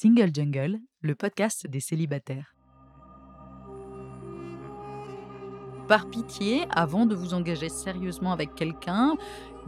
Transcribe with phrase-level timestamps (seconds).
[0.00, 2.54] Single Jungle, le podcast des célibataires.
[5.88, 9.16] Par pitié, avant de vous engager sérieusement avec quelqu'un,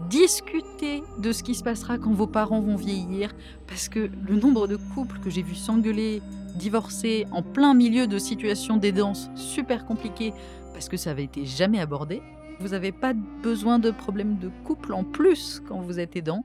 [0.08, 3.32] discutez de ce qui se passera quand vos parents vont vieillir,
[3.66, 6.22] parce que le nombre de couples que j'ai vus s'engueuler,
[6.54, 10.32] divorcer en plein milieu de situations d'aidance super compliquées,
[10.72, 12.22] parce que ça avait été jamais abordé,
[12.60, 16.44] vous n'avez pas besoin de problèmes de couple en plus quand vous êtes aidant.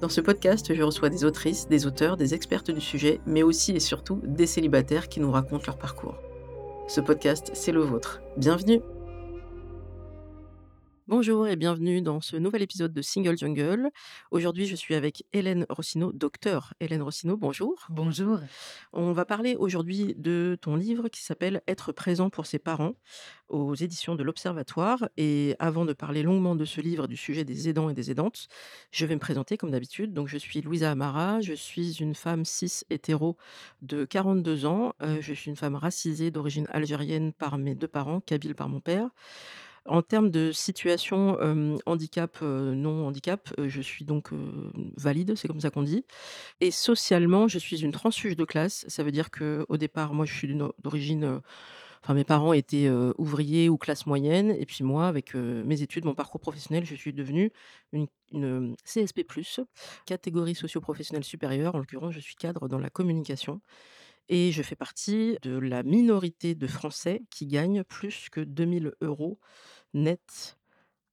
[0.00, 3.72] Dans ce podcast, je reçois des autrices, des auteurs, des expertes du sujet, mais aussi
[3.72, 6.16] et surtout des célibataires qui nous racontent leur parcours.
[6.86, 8.20] Ce podcast, c'est le vôtre.
[8.36, 8.82] Bienvenue
[11.08, 13.90] Bonjour et bienvenue dans ce nouvel épisode de Single Jungle.
[14.32, 17.36] Aujourd'hui, je suis avec Hélène Rossino, docteur Hélène Rossino.
[17.36, 17.86] Bonjour.
[17.90, 18.40] Bonjour.
[18.92, 22.94] On va parler aujourd'hui de ton livre qui s'appelle Être présent pour ses parents
[23.48, 25.08] aux éditions de l'Observatoire.
[25.16, 28.48] Et avant de parler longuement de ce livre, du sujet des aidants et des aidantes,
[28.90, 30.12] je vais me présenter comme d'habitude.
[30.12, 33.36] Donc, je suis Louisa Amara, je suis une femme cis hétéro
[33.80, 34.92] de 42 ans.
[35.02, 38.80] Euh, je suis une femme racisée d'origine algérienne par mes deux parents, kabyle par mon
[38.80, 39.10] père.
[39.88, 41.38] En termes de situation
[41.86, 44.30] handicap, non handicap, je suis donc
[44.96, 46.04] valide, c'est comme ça qu'on dit.
[46.60, 48.84] Et socialement, je suis une transfuge de classe.
[48.88, 51.40] Ça veut dire qu'au départ, moi, je suis d'origine.
[52.02, 56.14] Enfin, mes parents étaient ouvriers ou classe moyenne, et puis moi, avec mes études, mon
[56.14, 57.50] parcours professionnel, je suis devenue
[57.92, 59.24] une, une CSP+,
[60.06, 61.74] catégorie socio-professionnelle supérieure.
[61.74, 63.60] En l'occurrence, je suis cadre dans la communication.
[64.28, 69.38] Et je fais partie de la minorité de Français qui gagnent plus que 2000 euros
[69.94, 70.56] net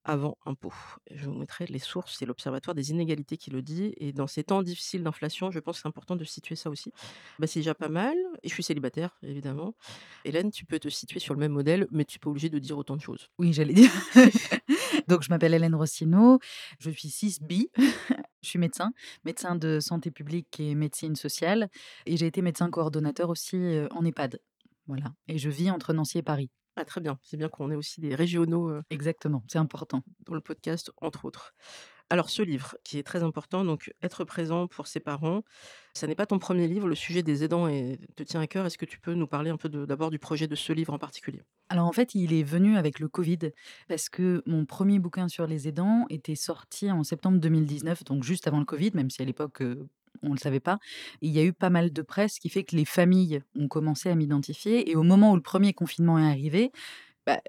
[0.05, 0.73] avant impôt.
[1.11, 3.93] Je vous mettrai les sources, c'est l'Observatoire des inégalités qui le dit.
[3.97, 6.91] Et dans ces temps difficiles d'inflation, je pense que c'est important de situer ça aussi.
[7.39, 8.15] Bah, c'est déjà pas mal.
[8.43, 9.75] Et je suis célibataire, évidemment.
[10.25, 12.59] Hélène, tu peux te situer sur le même modèle, mais tu n'es pas obligée de
[12.59, 13.29] dire autant de choses.
[13.39, 13.91] Oui, j'allais dire.
[15.07, 16.39] Donc, je m'appelle Hélène Rossino.
[16.79, 17.69] Je suis 6B.
[18.43, 18.91] Je suis médecin,
[19.23, 21.69] médecin de santé publique et médecine sociale.
[22.05, 23.55] Et j'ai été médecin coordonnateur aussi
[23.91, 24.41] en EHPAD.
[24.85, 25.13] Voilà.
[25.29, 26.49] Et je vis entre Nancy et Paris.
[26.75, 27.19] Ah, très bien.
[27.21, 30.03] C'est bien qu'on ait aussi des régionaux Exactement, c'est important.
[30.25, 31.53] dans le podcast, entre autres.
[32.09, 35.43] Alors, ce livre, qui est très important, donc être présent pour ses parents,
[35.93, 36.87] ça n'est pas ton premier livre.
[36.87, 38.65] Le sujet des aidants te tient à cœur.
[38.65, 40.99] Est-ce que tu peux nous parler un peu d'abord du projet de ce livre en
[40.99, 41.41] particulier?
[41.69, 43.39] Alors en fait, il est venu avec le Covid
[43.87, 48.47] parce que mon premier bouquin sur les aidants était sorti en septembre 2019, donc juste
[48.47, 49.63] avant le Covid, même si à l'époque
[50.23, 50.79] on ne le savait pas.
[51.21, 54.09] il y a eu pas mal de presse qui fait que les familles ont commencé
[54.09, 54.89] à m'identifier.
[54.89, 56.71] Et au moment où le premier confinement est arrivé,
[57.25, 57.39] bah,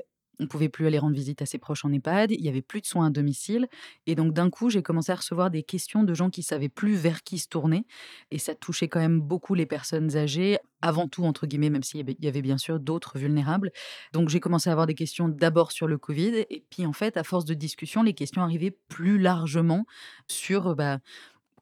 [0.40, 2.80] on pouvait plus aller rendre visite à ses proches en EHPAD, il y avait plus
[2.80, 3.68] de soins à domicile.
[4.06, 6.94] Et donc d'un coup, j'ai commencé à recevoir des questions de gens qui savaient plus
[6.94, 7.86] vers qui se tourner.
[8.30, 12.04] Et ça touchait quand même beaucoup les personnes âgées, avant tout, entre guillemets, même s'il
[12.20, 13.70] y avait bien sûr d'autres vulnérables.
[14.12, 16.44] Donc j'ai commencé à avoir des questions d'abord sur le Covid.
[16.50, 19.86] Et puis en fait, à force de discussion, les questions arrivaient plus largement
[20.28, 20.74] sur...
[20.74, 20.98] Bah,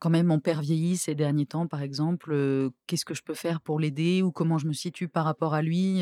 [0.03, 2.35] quand même mon père vieillit ces derniers temps, par exemple,
[2.89, 5.63] qu'est-ce que je peux faire pour l'aider ou comment je me situe par rapport à
[5.63, 6.01] lui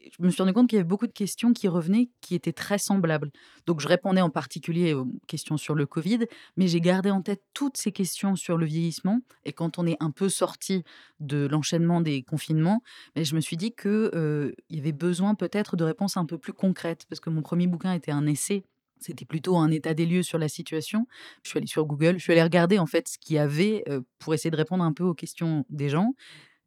[0.00, 2.52] Je me suis rendu compte qu'il y avait beaucoup de questions qui revenaient qui étaient
[2.52, 3.30] très semblables.
[3.64, 6.26] Donc je répondais en particulier aux questions sur le Covid,
[6.56, 9.20] mais j'ai gardé en tête toutes ces questions sur le vieillissement.
[9.44, 10.82] Et quand on est un peu sorti
[11.20, 12.82] de l'enchaînement des confinements,
[13.14, 16.54] mais je me suis dit qu'il y avait besoin peut-être de réponses un peu plus
[16.54, 18.64] concrètes, parce que mon premier bouquin était un essai
[19.00, 21.06] c'était plutôt un état des lieux sur la situation.
[21.42, 23.84] Je suis allée sur Google, je suis allée regarder en fait ce qu'il y avait
[24.18, 26.14] pour essayer de répondre un peu aux questions des gens.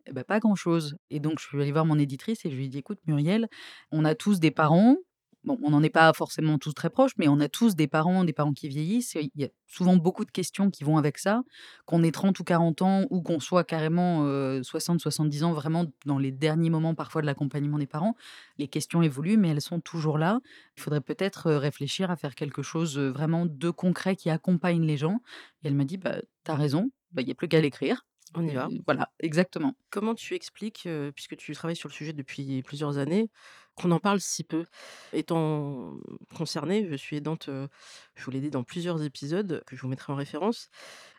[0.08, 0.98] Eh ben, pas grand-chose.
[1.10, 3.48] Et donc, je suis allée voir mon éditrice et je lui ai dit, écoute, Muriel,
[3.92, 4.98] on a tous des parents,
[5.44, 8.24] Bon, on n'en est pas forcément tous très proches, mais on a tous des parents,
[8.24, 9.16] des parents qui vieillissent.
[9.16, 11.42] Il y a souvent beaucoup de questions qui vont avec ça.
[11.88, 14.24] Qu'on ait 30 ou 40 ans ou qu'on soit carrément
[14.62, 18.16] 60, 70 ans, vraiment dans les derniers moments parfois de l'accompagnement des parents,
[18.60, 20.40] les questions évoluent, mais elles sont toujours là.
[20.78, 25.22] Il faudrait peut-être réfléchir à faire quelque chose vraiment de concret qui accompagne les gens.
[25.64, 26.18] Et elle m'a dit, bah,
[26.48, 28.06] as raison, bah, il n'y a plus qu'à l'écrire.
[28.34, 28.70] On y va.
[28.86, 29.76] Voilà, exactement.
[29.90, 33.30] Comment tu expliques, puisque tu travailles sur le sujet depuis plusieurs années,
[33.76, 34.66] qu'on en parle si peu.
[35.14, 35.94] Étant
[36.36, 40.14] concernée, je suis aidante, je vous l'ai dit dans plusieurs épisodes que je vous mettrai
[40.14, 40.70] en référence,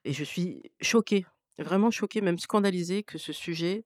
[0.05, 1.27] et je suis choquée,
[1.59, 3.85] vraiment choquée, même scandalisée que ce sujet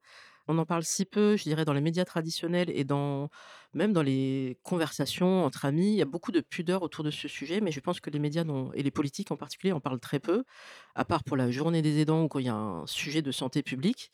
[0.48, 3.30] On en parle si peu, je dirais, dans les médias traditionnels et dans
[3.74, 5.88] même dans les conversations entre amis.
[5.92, 8.18] Il y a beaucoup de pudeur autour de ce sujet, mais je pense que les
[8.20, 10.44] médias et les politiques en particulier en parlent très peu,
[10.94, 13.32] à part pour la journée des aidants ou quand il y a un sujet de
[13.32, 14.12] santé publique.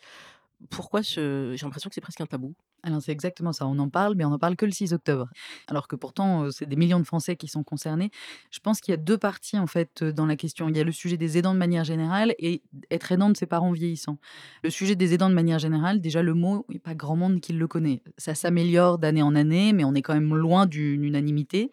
[0.71, 2.55] Pourquoi ce j'ai l'impression que c'est presque un tabou.
[2.85, 5.29] Alors c'est exactement ça, on en parle, mais on en parle que le 6 octobre.
[5.69, 8.11] Alors que pourtant, heu, c'est des millions de Français qui sont concernés.
[8.51, 10.69] Je pense qu'il y a 2 parties en fait, heu, dans la question.
[10.69, 13.47] Il y a le sujet des aidants de manière générale et être aidant de ses
[13.47, 14.19] parents vieillissants.
[14.65, 17.15] Le sujet des aidants de manière générale, déjà le mot, il y a pas grand
[17.15, 18.03] monde qui le connaît.
[18.19, 21.71] Ça s'améliore d'année en année, mais on est quand même loin d'une unanimité.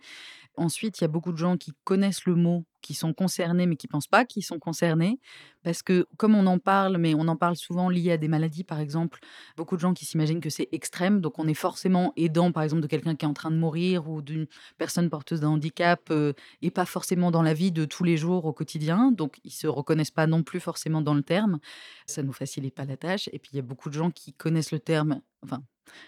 [0.60, 3.78] Ensuite, il y a beaucoup de gens qui connaissent le mot, qui sont concernés, mais
[3.78, 5.18] qui pensent pas qu'ils sont concernés.
[5.64, 8.66] Parce que comme on en parle, mais on en parle souvent lié à des maladies,
[8.66, 9.22] par exemple,
[9.56, 11.22] beaucoup de gens qui s'imaginent que c'est extrême.
[11.22, 14.10] Donc on est forcément aidant, par exemple, de quelqu'un qui est en train de mourir
[14.10, 14.48] ou d'une
[14.78, 18.44] personne porteuse d'un handicap euh, et pas forcément dans la vie de tous les jours
[18.44, 19.14] au quotidien.
[19.14, 21.60] Donc ils se reconnaissent pas non plus forcément dans le terme.
[22.06, 23.30] Ça nous facilite pas la tâche.
[23.32, 25.64] Et puis il y a beaucoup de gens qui connaissent le terme, enfin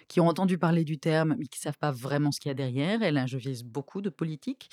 [0.08, 2.56] qui ont entendu parler du terme, mais qui savent pas vraiment ce qu'il y a
[2.56, 3.02] derrière.
[3.04, 4.70] Et là, je vise beaucoup de politique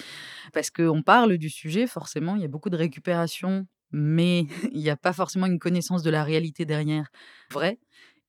[0.52, 4.90] parce qu'on parle du sujet, forcément, il y a beaucoup de récupération, mais il n'y
[4.90, 7.08] a pas forcément une connaissance de la réalité derrière
[7.50, 7.78] vraie.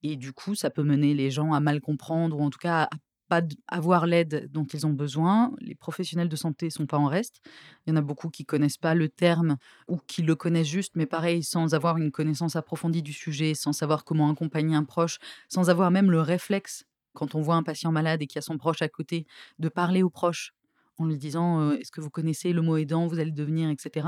[0.03, 2.83] Et du coup, ça peut mener les gens à mal comprendre ou en tout cas
[2.83, 2.89] à
[3.29, 5.53] pas avoir l'aide dont ils ont besoin.
[5.59, 7.41] Les professionnels de santé sont pas en reste.
[7.85, 10.93] Il y en a beaucoup qui connaissent pas le terme ou qui le connaissent juste,
[10.95, 15.19] mais pareil, sans avoir une connaissance approfondie du sujet, sans savoir comment accompagner un proche,
[15.47, 16.83] sans avoir même le réflexe,
[17.13, 19.25] quand on voit un patient malade et qu'il y a son proche à côté,
[19.59, 20.53] de parler au proche
[20.97, 24.07] en lui disant Est-ce que vous connaissez le mot aidant Vous allez le devenir, etc.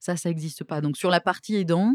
[0.00, 0.80] Ça, ça n'existe pas.
[0.80, 1.94] Donc, sur la partie aidant,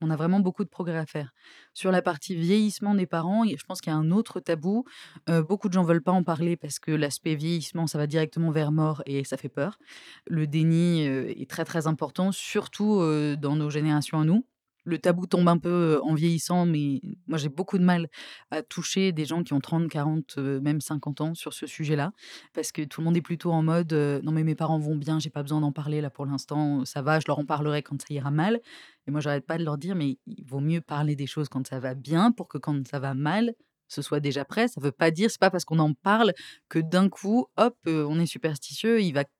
[0.00, 1.32] on a vraiment beaucoup de progrès à faire.
[1.74, 4.84] Sur la partie vieillissement des parents, je pense qu'il y a un autre tabou.
[5.28, 8.50] Heu, beaucoup de gens veulent pas en parler parce que l'aspect vieillissement, ça va directement
[8.50, 9.78] vers mort et ça fait peur.
[10.26, 14.44] Le déni, heu, est très, très important, surtout, heu, dans nos générations à nous.
[14.90, 18.08] Le tabou tombe un peu, en vieillissant, mais moi j'ai beaucoup de mal
[18.50, 22.12] à toucher des gens qui ont 30-40, heu, même 50 ans sur ce sujet-là.
[22.54, 23.92] Parce que tout le monde est plutôt en mode,
[24.24, 27.02] «Non mais mes parents vont bien, j'ai pas besoin d'en parler là pour l'instant, ça
[27.02, 28.60] va, je leur en parlerai quand ça ira mal».
[29.06, 31.64] Et moi j'arrête pas de leur dire: «Mais il vaut mieux parler des choses quand
[31.66, 33.52] ça va bien pour que quand ça va mal,
[33.88, 34.66] ce soit déjà prêt».
[34.68, 36.32] Ça veut pas dire c'est pas parce qu'on en parle
[36.68, 38.98] que d'un coup, hop, on est superstitieux,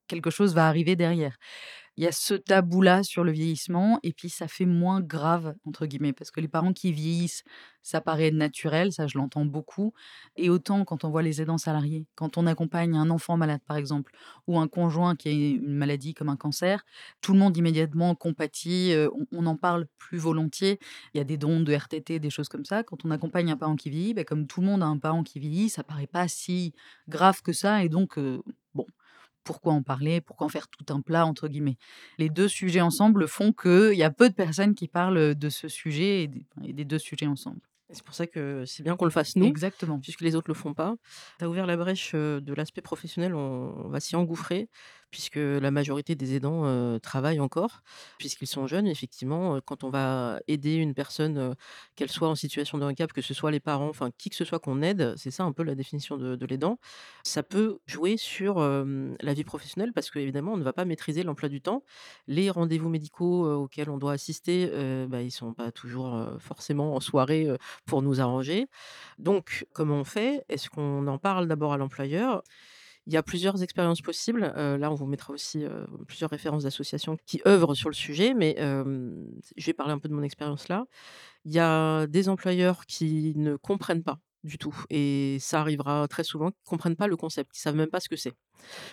[0.08, 1.37] quelque chose va arriver derrière.
[2.00, 5.85] Il y a ce tabou-là sur le vieillissement et puis ça fait «moins grave» entre
[5.85, 7.44] guillemets parce que les parents qui vieillissent,
[7.82, 9.93] ça paraît naturel, ça je l'entends beaucoup
[10.35, 13.76] et autant quand on voit les aidants salariés, quand on accompagne un enfant malade par
[13.76, 14.12] exemple
[14.47, 16.87] ou un conjoint qui a une maladie comme un cancer,
[17.20, 20.79] tout le monde immédiatement compatit, heu, on en parle plus volontiers.
[21.12, 22.82] Il y a des dons de RTT, des choses comme ça.
[22.82, 25.23] Quand on accompagne un parent qui vieillit, bah, comme tout le monde a un parent
[25.23, 26.73] qui vieillit, ça paraît pas si
[27.08, 28.43] grave que ça et donc bon
[29.44, 30.20] pourquoi en parler?
[30.20, 31.76] Pourquoi en faire «tout un plat» entre guillemets?
[32.19, 35.69] Les 2 sujets ensemble font qu'il y a peu de personnes qui parlent, de ce
[35.69, 36.31] sujet
[36.64, 37.60] et des 2 sujets ensemble.
[37.92, 39.98] C'est pour ça que c'est bien qu'on le fasse nous, Exactement.
[40.00, 40.94] puisque les autres le font pas.
[41.38, 44.69] Tu as ouvert la brèche, heu, de l'aspect professionnel, on on va s'y engouffrer,
[45.10, 47.82] puisque la majorité des aidants, travaillent encore,
[48.18, 48.86] puisqu'ils sont jeunes.
[48.86, 51.54] Effectivement, quand on va aider une personne,
[51.96, 54.44] qu'elle soit en situation de handicap, que ce soit les parents, enfin qui que ce
[54.44, 56.78] soit qu'on aide, c'est ça un peu la définition de l'aidant.
[57.24, 61.48] Ça peut jouer sur, la vie professionnelle parce qu'évidemment on ne va pas maîtriser l'emploi
[61.48, 61.84] du temps.
[62.26, 64.70] Les rendez-vous médicaux, auxquels on doit assister,
[65.08, 67.48] bah, ils sont pas toujours, forcément en soirée,
[67.86, 68.66] pour nous arranger.
[69.18, 70.44] Donc, comment on fait?
[70.48, 72.43] Est-ce qu'on en parle d'abord à l'employeur?
[73.10, 74.52] Il y a plusieurs expériences possibles.
[74.56, 78.34] Heu, là, on vous mettra aussi, heu, plusieurs références d'associations qui œuvrent sur le sujet,
[78.34, 79.26] mais, hem,
[79.56, 80.84] je vais parler un peu de mon expérience là.
[81.46, 86.24] Il y a des employeurs qui ne comprennent pas du tout et ça arrivera très
[86.24, 88.34] souvent, qui comprennent pas le concept, qui savent même pas ce que c'est.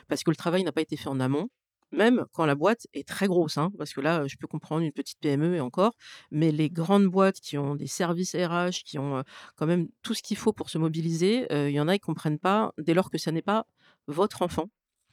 [0.07, 1.49] Parce que le travail n'a pas été fait en amont,
[1.91, 4.91] même quand la boîte est très grosse, hein, parce que là, je peux comprendre une
[4.93, 5.93] petite PME et encore,
[6.31, 9.23] mais les grandes boîtes qui ont des services RH, qui ont,
[9.55, 12.39] quand même tout ce qu'il faut pour se mobiliser, il y en a, ils comprennent
[12.39, 13.65] pas dès lors que ça n'est pas
[14.07, 14.69] votre enfant.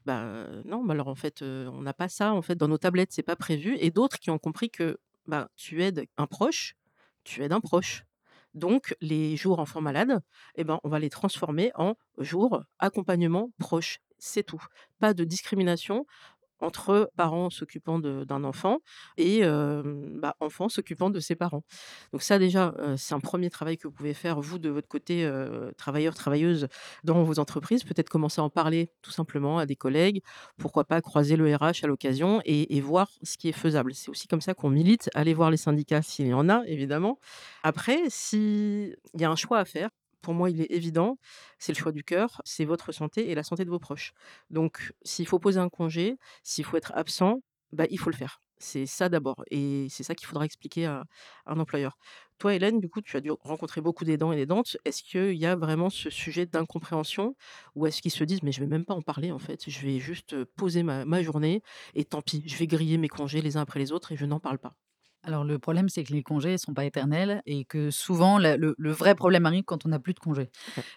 [0.07, 3.13] Bah, non, bah, alors en fait, on n'a pas ça en fait dans nos tablettes,
[3.13, 6.77] c'est pas prévu et d'autres qui ont compris que, bah, tu aides un proche,
[7.25, 8.05] tu aides un proche.
[8.55, 10.21] Donc les jours enfants malades,
[10.57, 14.63] eh ben, on va les transformer en jours accompagnement proche, c'est tout.
[15.01, 16.07] Pas de discrimination
[16.61, 18.79] entre parents s'occupant d'un enfant
[19.17, 21.63] et bah, enfants s'occupant de ses parents.
[22.13, 25.25] Donc ça déjà, c'est un premier travail que vous pouvez faire vous de votre côté,
[25.25, 26.69] heu, travailleurs, travailleuses
[27.05, 27.85] dans vos entreprises.
[27.85, 30.23] Peut-être commencer à en parler tout simplement à des collègues,
[30.59, 33.95] pourquoi pas croiser le RH à l'occasion et et voir ce qui est faisable.
[33.95, 35.11] C'est aussi comme ça qu'on milite.
[35.15, 37.19] Allez voir les syndicats s'il y en a évidemment.
[37.63, 39.91] Après, s'il y a un choix à faire,
[40.25, 41.19] pour moi il est évident,
[41.59, 44.13] c'est le choix du cœur, c'est votre santé et la santé de vos proches.
[44.51, 48.41] Donc s'il faut poser un congé, s'il faut être absent, bah, il faut le faire.
[48.59, 51.05] C'est ça d'abord et c'est ça qu'il faudra expliquer à
[51.47, 51.99] à un employeur.
[52.39, 54.77] Toi, Hélène, du coup, tu as dû rencontrer beaucoup d'aidants et d'aidantes.
[54.85, 57.37] Est-ce qu'il y a vraiment ce sujet d'incompréhension
[57.75, 59.81] ou est-ce qu'ils se disent: «Mais je vais même pas en parler en fait, je
[59.87, 61.63] vais juste, poser ma ma journée
[61.95, 64.27] et tant pis, je vais griller mes congés les uns après les autres et je
[64.27, 64.75] n'en parle pas»?
[65.27, 68.75] Alors le problème, c'est que les congés sont pas éternels et que souvent la le
[68.77, 70.51] le vrai problème arrive quand on n'a plus de congés.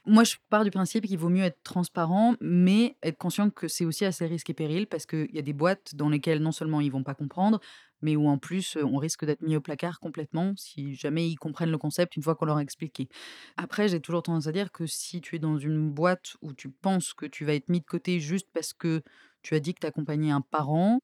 [0.08, 3.86] Moi, je pars du principe qu'il vaut mieux être transparent, mais être conscient que c'est
[3.86, 6.54] aussi à ses risques et périls parce qu'il y a des boîtes dans lesquelles non
[6.54, 7.60] seulement ils vont pas comprendre,
[8.02, 11.36] mais où en plus, heu, on risque d'être mis au placard complètement si jamais ils
[11.38, 13.10] comprennent le concept une fois qu'on leur a expliqué.
[13.58, 16.70] Après, j'ai toujours tendance à dire que si tu es dans une boîte où tu
[16.70, 19.04] penses que tu vas être mis de côté juste parce que
[19.44, 21.00] tu as dit que tu accompagnais un parent,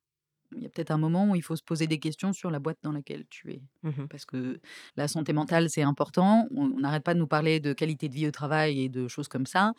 [0.55, 2.59] il y a peut-être un moment où il faut se poser des questions sur la
[2.59, 3.61] boîte dans laquelle tu es.
[3.83, 4.07] Mmh mh.
[4.09, 4.59] Parce que
[4.95, 6.47] la santé mentale, c'est important.
[6.51, 9.07] On on n'arrête pas de nous parler de qualité de vie au travail et de
[9.07, 9.73] choses comme ça.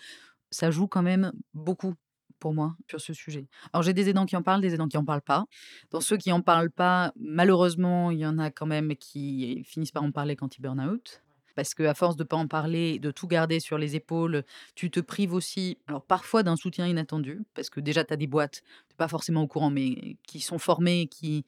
[0.50, 1.94] Ça joue quand même beaucoup
[2.38, 3.48] pour moi sur ce sujet.
[3.72, 5.46] Alors j'ai des aidants qui en parlent, des aidants qui en parlent pas.
[5.90, 9.92] Dans ceux qui en parlent pas, malheureusement, il y en a quand même qui finissent
[9.92, 11.22] par en parler quand ils burn out.
[11.54, 14.44] Parce qu'à force de pas en parler, de tout garder sur les épaules,
[14.74, 18.26] tu te prives aussi, alors parfois d'un soutien inattendu, parce que déjà tu as des
[18.26, 21.44] boîtes, tu pas forcément au courant, mais qui sont formées, qui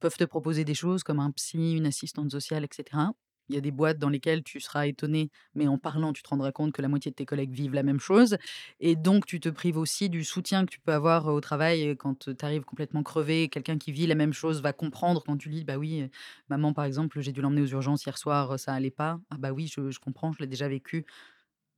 [0.00, 3.12] peuvent te proposer des choses comme un psy, une assistante sociale, et cetera.
[3.48, 6.28] Il y a des boîtes dans lesquelles tu seras étonné, mais en parlant, tu te
[6.28, 8.36] rendras compte que la moitié de tes collègues vivent la même chose.
[8.80, 12.28] Et donc, tu te prives aussi du soutien que tu peux avoir au travail quand
[12.36, 13.48] tu arrives complètement crevé.
[13.48, 16.08] Quelqu'un qui vit la même chose va comprendre quand tu dis Bah oui,
[16.48, 19.20] maman, par exemple, j'ai dû l'emmener aux urgences hier soir, ça allait pas.
[19.30, 21.06] Ah bah oui, je, je comprends, je l'ai déjà vécu.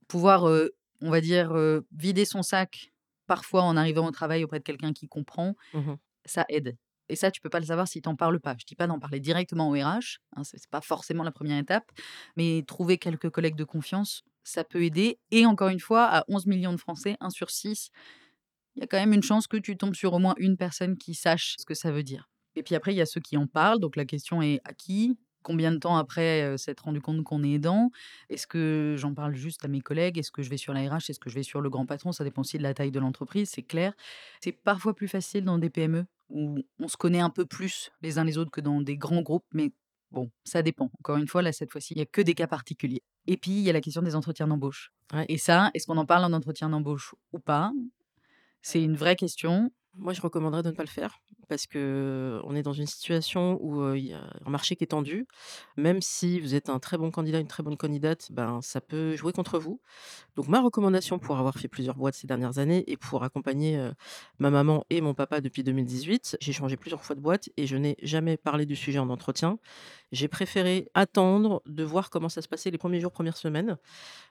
[0.07, 0.69] Pouvoir, euh,
[1.01, 2.91] on va dire, euh, vider son sac
[3.27, 6.77] parfois en arrivant au travail auprès de quelqu'un qui comprend, Mmh ça aide.
[7.09, 8.55] Et ça, tu peux pas le savoir si tu en parles pas.
[8.59, 11.91] Je dis pas d'en parler directement au RH, hein, c'est pas forcément la première étape,
[12.37, 15.19] mais trouver quelques collègues de confiance, ça peut aider.
[15.31, 17.89] Et encore une fois, à 11 millions de Français, un sur 6,
[18.75, 20.97] il y a quand même une chance que tu tombes sur au moins une personne
[20.97, 22.29] qui sache ce que ça veut dire.
[22.55, 23.79] Et puis après, il y a ceux qui en parlent.
[23.79, 27.43] Donc la question est à qui Combien de temps après euh, s'être rendu compte qu'on
[27.43, 27.91] est aidant?
[28.29, 30.17] Est-ce que j'en parle juste à mes collègues?
[30.17, 32.11] Est-ce que je vais sur la RH Est-ce que je vais sur le grand patron?
[32.11, 33.93] Ça dépend aussi de la taille de l'entreprise, c'est clair.
[34.41, 38.19] C'est parfois plus facile dans des PME où on se connaît un peu plus les
[38.19, 39.71] uns les autres que dans des grands groupes, mais
[40.11, 40.91] bon, ça dépend.
[40.99, 43.03] Encore une fois, là, cette fois-ci, il n'y a que des cas particuliers.
[43.27, 44.91] Et puis, il y a la question des entretiens d'embauche.
[45.13, 45.25] Ouais.
[45.29, 47.71] Et ça, est-ce qu'on en parle en entretien d'embauche ou pas?
[48.61, 49.71] C'est une vraie question.
[49.99, 53.93] Moi, je recommanderais de ne pas le faire parce qu'on est dans une situation où,
[53.95, 55.27] il y a un marché qui est tendu.
[55.75, 59.17] Même si vous êtes un très bon candidat, une très bonne candidate, ben, ça peut
[59.17, 59.81] jouer contre vous.
[60.37, 63.89] Donc ma recommandation pour avoir fait plusieurs boîtes ces dernières années et pour accompagner,
[64.37, 67.75] ma maman et mon papa depuis 2018, j'ai changé plusieurs fois de boîte et je
[67.75, 69.59] n'ai jamais parlé du sujet en entretien.
[70.13, 73.77] J'ai préféré attendre de voir comment ça se passait les premiers jours, premières semaines,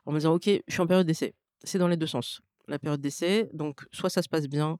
[0.06, 1.34] en me disant: «OK, je suis en période d'essai».
[1.62, 2.40] C'est dans les 2 sens.
[2.68, 4.78] La période d'essai, donc soit ça se passe bien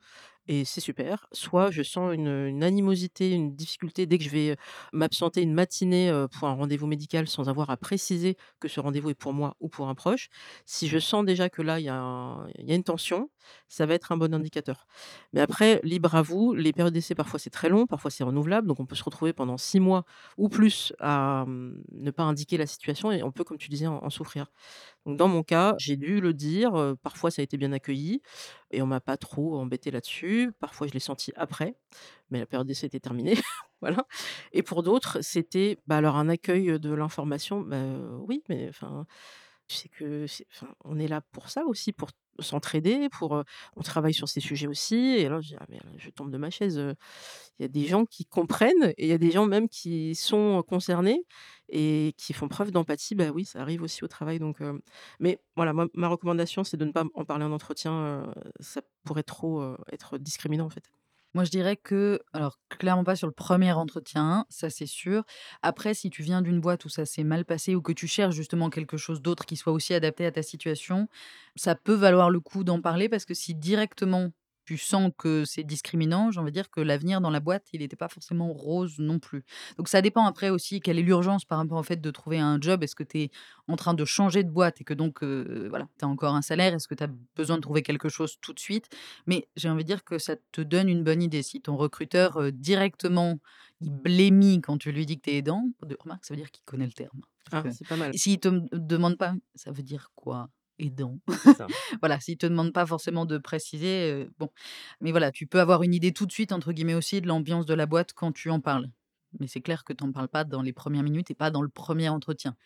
[0.49, 4.57] et c'est super, soit je sens une, animosité, une difficulté dès que je vais,
[4.93, 9.15] m'absenter une matinée, pour un rendez-vous médical sans avoir à préciser que ce rendez-vous est
[9.15, 10.29] pour moi ou pour un proche.
[10.67, 13.31] Si je sens déjà que là, il y a une tension,
[13.69, 14.87] ça va être un bon indicateur.
[15.33, 18.67] Mais après, libre à vous, les périodes d'essai, parfois c'est très long, parfois c'est renouvelable,
[18.67, 20.05] donc on peut se retrouver pendant 6 mois
[20.37, 23.87] ou plus à, mmh, ne pas indiquer la situation et on peut, comme tu disais,
[23.87, 24.47] en souffrir.
[25.09, 28.21] Dans mon cas, j'ai dû le dire, parfois ça a été bien accueilli
[28.71, 30.53] et on m'a pas trop embêté là-dessus.
[30.61, 31.77] Parfois je l'ai senti après,
[32.31, 33.35] mais la période d'essai était terminée,
[33.81, 34.07] voilà
[34.53, 37.77] et pour d'autres, c'était, bah, alors un accueil, de l'information, bah,
[38.29, 39.07] oui, mais enfin,
[39.69, 43.43] c'est que c'est enfin, on est là pour ça aussi, pour s'entraider, pour,
[43.77, 46.39] on travaille sur ces sujets aussi et là je dis: «Ah mais je tombe de
[46.39, 46.95] ma chaise, heu».
[47.59, 50.15] Il y a des gens qui comprennent et il y a des gens même qui
[50.17, 51.25] sont concernés
[51.71, 53.15] et qui font preuve d'empathie.
[53.17, 54.59] Bah, oui, ça arrive aussi au travail donc
[55.21, 59.77] mais voilà, ma recommandation, c'est de ne pas en parler en entretien, ça pourrait trop,
[59.93, 60.91] être discriminant, en fait.
[61.35, 65.25] Moi, je dirais que, alors clairement pas sur le premier entretien, ça c'est sûr.
[65.63, 68.35] Après, si tu viens d'une boîte où ça s'est mal passé ou que tu cherches
[68.35, 71.09] justement quelque chose d'autre qui soit aussi adapté à ta situation,
[71.55, 74.33] ça peut valoir le coup d'en parler parce que si directement
[74.69, 77.81] tu sens que c'est discriminant, j'ai envie de dire que l'avenir dans la boîte, il
[77.81, 79.43] n'était pas forcément rose non plus.
[79.79, 82.61] Donc ça dépend après aussi quelle est l'urgence par rapport au fait de trouver un
[82.61, 82.83] job.
[82.83, 83.31] Est-ce que tu es
[83.67, 86.43] en train de changer de boîte et que donc euh, voilà, tu as encore un
[86.43, 86.75] salaire?
[86.75, 88.91] Est-ce que tu as besoin de trouver quelque chose tout de suite?
[89.27, 91.43] Mais j'ai envie de dire que ça te donne une bonne idée.
[91.43, 93.39] Si ton recruteur, heu, directement,
[93.81, 95.65] il blémit quand tu lui dis que tu es aidant,
[95.99, 97.23] remarque, ça veut dire qu'il connaît le terme.
[97.53, 101.19] Ah, c'est pas mal, s'il te demande pas: «Ça veut dire quoi, aidant?»
[101.57, 101.67] ça.
[102.01, 104.49] voilà, s'il te demande pas forcément de préciser, bon.
[105.01, 107.67] Mais voilà, tu peux avoir une idée tout de suite, entre guillemets, aussi de l'ambiance
[107.67, 108.89] de la boîte quand tu en parles.
[109.41, 111.63] Mais c'est clair que tu en parles pas dans les premières minutes et pas dans
[111.63, 112.57] le premier entretien.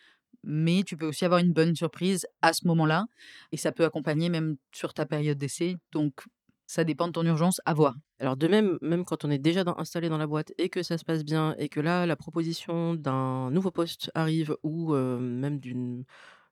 [0.43, 3.05] Mais tu peux aussi avoir une bonne surprise à ce moment-là
[3.51, 5.77] et ça peut accompagner même sur ta période d'essai.
[5.91, 6.25] Donc
[6.67, 7.95] ça dépend de ton urgence, à voir.
[8.19, 10.83] Alors de même, même quand on est déjà dans installé dans la boîte et que
[10.83, 15.59] ça se passe bien et que là, la proposition d'un nouveau poste arrive ou même
[15.59, 16.05] d'une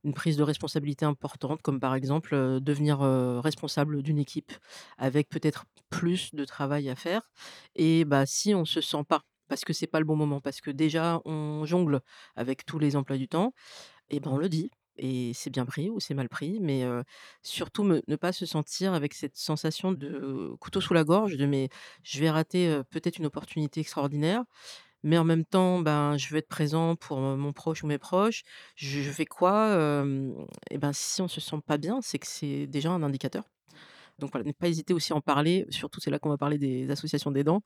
[0.04, 3.00] une prise de responsabilité importante comme par exemple, devenir,
[3.42, 4.52] responsable d'une équipe
[4.98, 7.30] avec peut-être plus de travail à faire.
[7.76, 10.62] Et bah, si on se sent pas, parce que c'est pas le bon moment, parce
[10.62, 12.02] que déjà on jongle
[12.36, 13.54] avec tous les emplois du temps
[14.10, 16.84] et ben, on le dit et c'est bien pris ou c'est mal pris, mais
[17.44, 21.70] surtout ne pas se sentir avec cette sensation de couteau sous la gorge, de: «Mais
[22.04, 24.44] je vais rater, peut-être une opportunité extraordinaire,
[25.04, 28.44] mais en même temps, ben, je veux être présent pour, mon proche ou mes proches.
[28.76, 29.76] Je fais quoi?»
[30.72, 33.44] et ben, si on se sent pas bien, c'est que c'est déjà un indicateur.
[34.22, 36.90] Donc voilà, ne pas aussi à en parler, surtout c'est là qu'on va parler des
[36.92, 37.62] associations d'aidants.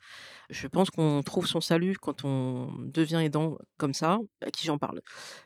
[0.50, 4.78] Je pense qu'on trouve son salut quand on devient aidant comme ça, à qui j'en
[4.80, 5.02] parle.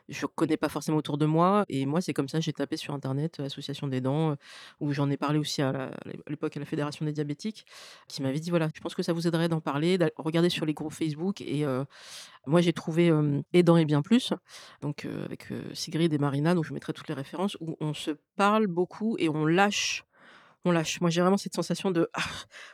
[0.08, 2.94] Je connais pas forcément autour de moi et moi c'est comme ça, j'ai tapé sur
[2.94, 4.36] internet, heu, association d'aidants, heu,
[4.80, 5.90] où j'en ai parlé aussi à
[6.28, 7.66] l'époque à la fédération des diabétiques,
[8.08, 10.66] qui m'avait dit: «Voilà, je pense que ça vous aiderait d'en parler, d'a regarder sur
[10.66, 11.84] les groupes Facebook» et heu,
[12.46, 14.32] moi j'ai trouvé, hem, Aidants et bien plus,
[14.82, 18.66] donc avec, Sigrid et Marina, donc je mettrai toutes les références, où on se parle
[18.68, 20.04] beaucoup et on lâche
[20.64, 21.00] on lâche.
[21.00, 22.20] Moi, j'ai vraiment cette sensation de: «Ah,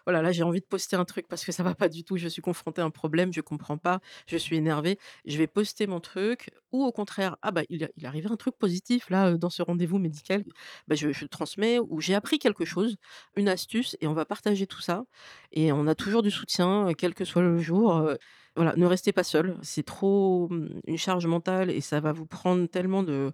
[0.07, 2.17] voilà, là, j'ai envie de poster un truc parce que ça va pas du tout,
[2.17, 4.99] je suis confrontée à un problème, je comprends pas, je suis énervée».
[5.27, 8.57] Je vais poster mon truc ou au contraire: «Ah bah, il il arrivé un truc
[8.59, 10.45] positif là, heu, dans ce rendez-vous médical».
[10.89, 12.97] Bah, je je transmets ou j'ai appris quelque chose,
[13.37, 15.05] une astuce et on va partager tout ça
[15.53, 18.19] et on a toujours du soutien, heu, quel que soit le jour, heu,
[18.57, 22.27] voilà, ne restez pas seul, c'est trop, mmh, une charge mentale et ça va vous
[22.27, 23.33] prendre tellement de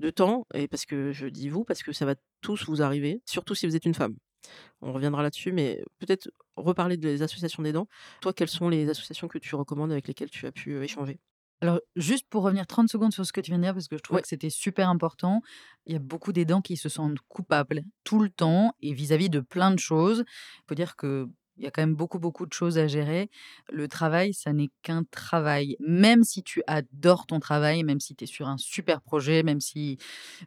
[0.00, 3.22] de temps et parce que je dis «vous» parce que ça va tous vous arriver,
[3.26, 4.16] surtout si vous êtes une femme.
[4.82, 7.88] On reviendra là-dessus, mais peut-être reparler des associations d'aidants.
[8.20, 11.20] Toi, quelles sont les associations que tu recommandes avec lesquelles tu as pu, heu, échanger?
[11.62, 13.98] Alors, juste pour revenir 30 secondes sur ce que tu viens de dire, parce que
[13.98, 14.22] je trouvais Ouais.
[14.22, 15.42] que c'était super important,
[15.84, 19.40] il y a beaucoup d'aidants qui se sentent coupables tout le temps et vis-à-vis de
[19.40, 20.24] plein de choses.
[20.26, 20.96] Il faut dire
[21.54, 23.30] qu'il y a quand même beaucoup, beaucoup de choses à gérer.
[23.72, 25.76] Le travail, ça n'est qu'un travail.
[25.80, 29.60] Même si tu adores ton travail, même si tu es sur un super projet, même
[29.60, 29.98] si,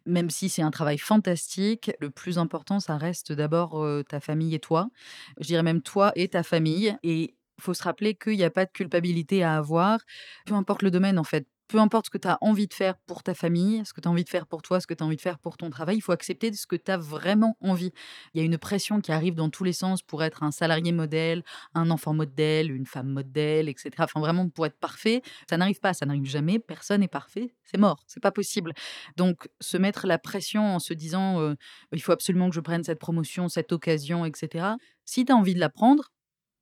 [0.05, 4.59] même si c'est un travail fantastique, le plus important, ça reste d'abord ta famille et
[4.59, 4.89] toi.
[5.39, 6.95] Je dirais même toi et ta famille.
[7.03, 9.99] Et il faut se rappeler qu'il n'y a pas de culpabilité à avoir
[10.45, 11.47] peu importe le domaine, en fait.
[11.73, 14.07] Peu importe ce que tu as envie de faire pour ta famille, ce que tu
[14.07, 15.71] as envie de faire pour toi, ce que tu as envie de faire pour ton
[15.71, 17.91] travail, il faut accepter ce que tu as vraiment envie.
[18.35, 20.91] Il y a une pression qui arrive dans tous les sens pour être un salarié
[20.91, 23.89] modèle, un enfant modèle, une femme modèle, etc.
[23.97, 25.23] Enfin, vraiment pour être parfait.
[25.49, 26.59] Ça n'arrive pas, ça n'arrive jamais.
[26.59, 27.55] Personne n'est parfait.
[27.63, 28.03] C'est mort.
[28.05, 28.73] C'est pas possible.
[29.17, 31.55] Donc, se mettre la pression en se disant
[31.91, 34.75] il faut absolument que je prenne cette promotion, cette occasion, etc.
[35.05, 36.11] Si tu as envie de la prendre,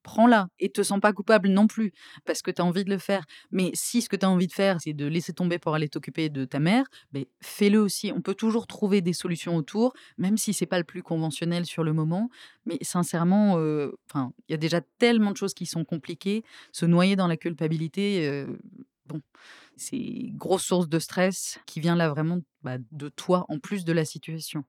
[0.03, 1.91] prends-la et te sens pas coupable non plus
[2.25, 3.23] parce que tu as envie de le faire.
[3.51, 5.89] Mais si ce que tu as envie de faire, c'est de laisser tomber pour aller
[5.89, 8.11] t'occuper de ta mère, beh, fais-le aussi.
[8.15, 11.83] On peut toujours trouver des solutions autour, même si c'est pas le plus conventionnel sur
[11.83, 12.29] le moment.
[12.65, 13.53] Mais sincèrement,
[14.09, 16.43] enfin, il y a déjà tellement de choses qui sont compliquées.
[16.71, 18.59] Se noyer dans la culpabilité, heu,
[19.11, 19.21] bon,
[19.77, 23.93] c'est grosse source de stress qui vient là vraiment, bah, de toi en plus de
[23.93, 24.63] la situation.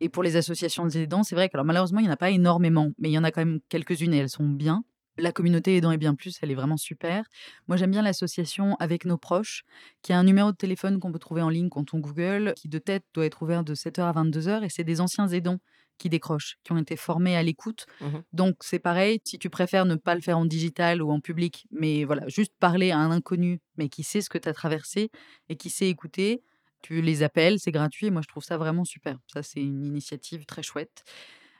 [0.00, 2.90] Et pour les associations d'aidants, c'est vrai que malheureusement, il y en a pas énormément,
[2.98, 4.84] mais il y en a quand même quelques-unes et elles sont bien.
[5.16, 7.24] La communauté Aidants et bien plus, elle est vraiment super.
[7.68, 9.62] Moi, j'aime bien l'association Avec nos proches,
[10.02, 12.68] qui a un numéro de téléphone qu'on peut trouver en ligne quand on Google, qui
[12.68, 15.60] de tête doit être ouvert de 7h à 22h et c'est des anciens aidants
[15.98, 17.86] qui décrochent, qui ont été formés à l'écoute.
[18.00, 21.20] Mmh Donc c'est pareil, si tu préfères ne pas le faire en digital ou en
[21.20, 24.52] public, mais voilà, juste parler à un inconnu, mais qui sait ce que tu as
[24.54, 25.10] traversé
[25.48, 26.42] et qui sait écouter,
[26.82, 28.10] tu les appelles, c'est gratuit.
[28.10, 29.18] Moi, je trouve ça vraiment super.
[29.32, 31.02] Ça, c'est une initiative très chouette.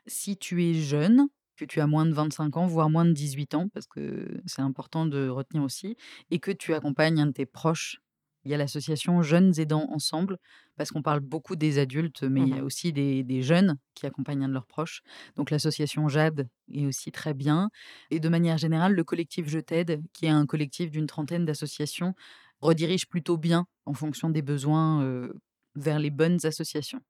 [0.06, 3.54] Si tu es jeune, que tu as moins de 25 ans, voire moins de 18
[3.54, 5.96] ans, parce que c'est important de retenir aussi,
[6.30, 8.02] et que tu accompagnes un de tes proches,
[8.44, 10.38] il y a l'association Jeunes Aidants Ensemble,
[10.76, 12.64] parce qu'on parle beaucoup des adultes, mais il y a mh.
[12.64, 15.02] aussi des, des jeunes qui accompagnent un de leurs proches.
[15.36, 17.70] Donc l'association JAD est aussi très bien.
[18.10, 22.14] Et de manière générale, le collectif Je t'aide, qui est un collectif d'une trentaine d'associations,
[22.60, 25.32] redirige plutôt bien en fonction des besoins euh,
[25.74, 27.00] vers les bonnes associations.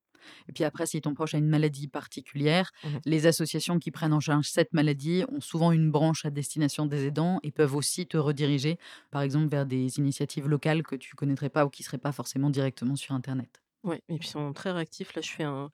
[0.49, 4.13] Et puis après, si ton proche a une maladie particulière, Mmh les associations qui prennent
[4.13, 8.07] en charge cette maladie ont souvent une branche à destination des aidants et peuvent aussi
[8.07, 8.79] te rediriger,
[9.11, 12.51] par exemple, vers des initiatives locales que tu connaîtrais pas ou qui seraient pas forcément
[12.51, 13.61] directement sur Internet.
[13.83, 15.15] Ouais et puis ils sont très réactifs.
[15.15, 15.71] Là, je fais un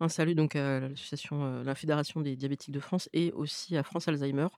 [0.00, 3.84] un salut donc à l'association, heu, la Fédération des diabétiques de France et aussi à
[3.84, 4.48] France Alzheimer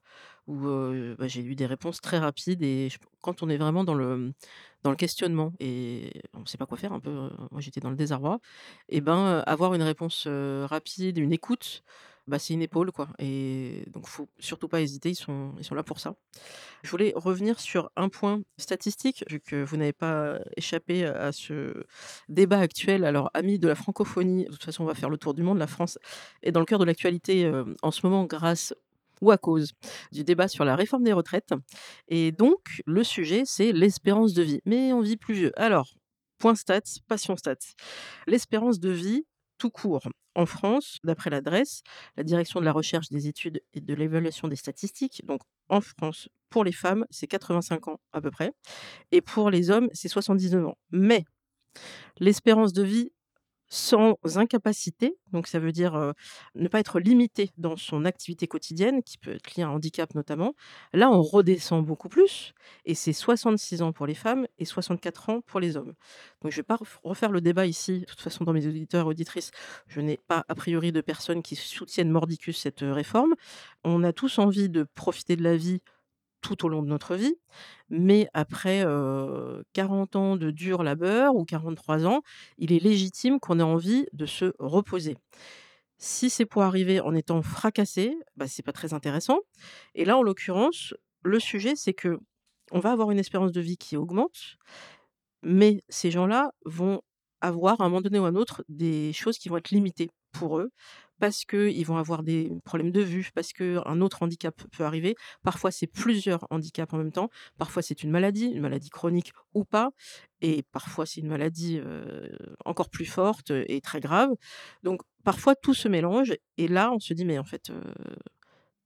[0.47, 3.85] où, heu, bah, j'ai eu des réponses très rapides et je quand on est vraiment
[3.85, 4.35] dans le,
[4.83, 7.81] dans le questionnement et on ne sait pas quoi faire un peu, heu, moi j'étais
[7.81, 8.41] dans le désarroi
[8.89, 11.83] et ben, heu, avoir une réponse, rapide, une écoute,
[12.27, 15.75] bah, c'est une épaule quoi et donc faut surtout pas hésiter, ils sont ils sont
[15.75, 16.15] là pour ça.
[16.83, 21.85] Je voulais revenir sur un point statistique, vu que vous n'avez pas échappé à ce
[22.29, 23.05] débat actuel.
[23.05, 25.59] Alors, amis de la francophonie, de toute façon, on va faire le tour du monde.
[25.59, 25.99] La France
[26.43, 28.75] est dans le cœur de l'actualité, heu, en ce moment grâce
[29.21, 29.73] ou à cause
[30.13, 31.53] du débat sur la réforme des retraites.
[32.09, 34.61] Et donc, le sujet, c'est l'espérance de vie.
[34.65, 35.53] Mais on vit plus vieux.
[35.61, 35.95] Alors,
[36.39, 37.75] point stats, passion stats.
[38.27, 39.25] L'espérance de vie,
[39.59, 40.09] tout court.
[40.35, 41.83] En France, d'après l'adresse,
[42.17, 46.29] la direction de la recherche des études et de l'évaluation des statistiques, donc en France,
[46.51, 48.53] pour les femmes, c'est 85 ans à peu près,
[49.13, 50.79] et pour les hommes, c'est 79 ans.
[50.91, 51.25] Mais
[52.19, 53.13] l'espérance de vie
[53.73, 56.13] sans incapacité, donc ça veut dire
[56.57, 60.13] ne pas être limité dans son activité quotidienne, qui peut être liée à un handicap
[60.15, 60.55] notamment.
[60.93, 62.53] Là, on redescend beaucoup plus,
[62.85, 65.95] et c'est 66 ans pour les femmes et 64 ans pour les hommes.
[66.43, 68.01] Donc je ne vais pas refaire le débat ici.
[68.01, 69.53] De toute façon, dans mes auditeurs auditrices,
[69.87, 73.35] je n'ai pas a priori de personnes qui soutiennent mordicus cette réforme.
[73.85, 75.81] On a tous envie de profiter de la vie
[76.41, 77.35] tout au long de notre vie.
[77.89, 78.85] Mais après
[79.73, 82.23] 40 ans de dur labeur ou 43 ans,
[82.59, 85.17] il est légitime qu'on ait envie de se reposer.
[85.99, 89.41] Si c'est pour arriver en étant fracassé, bah, c'est pas très intéressant.
[89.95, 92.19] Et là, en l'occurrence, le sujet, c'est que
[92.73, 94.57] on va avoir une espérance de vie qui augmente,
[95.43, 97.03] mais ces gens-là vont
[97.41, 100.11] avoir à un moment donné ou à un autre des choses qui vont être limitées
[100.33, 100.71] pour eux
[101.21, 105.15] parce qu'ils vont avoir des problèmes de vue, parce qu'un autre handicap peut arriver.
[105.45, 107.31] Parfois, c'est plusieurs handicaps en même temps.
[107.59, 109.91] Parfois, c'est une maladie, une maladie chronique ou pas.
[110.41, 111.81] Et parfois, c'est une maladie
[112.65, 114.31] encore plus forte et très grave.
[114.83, 116.35] Donc, parfois, tout se mélange.
[116.57, 117.71] Et là, on se dit, mais en fait,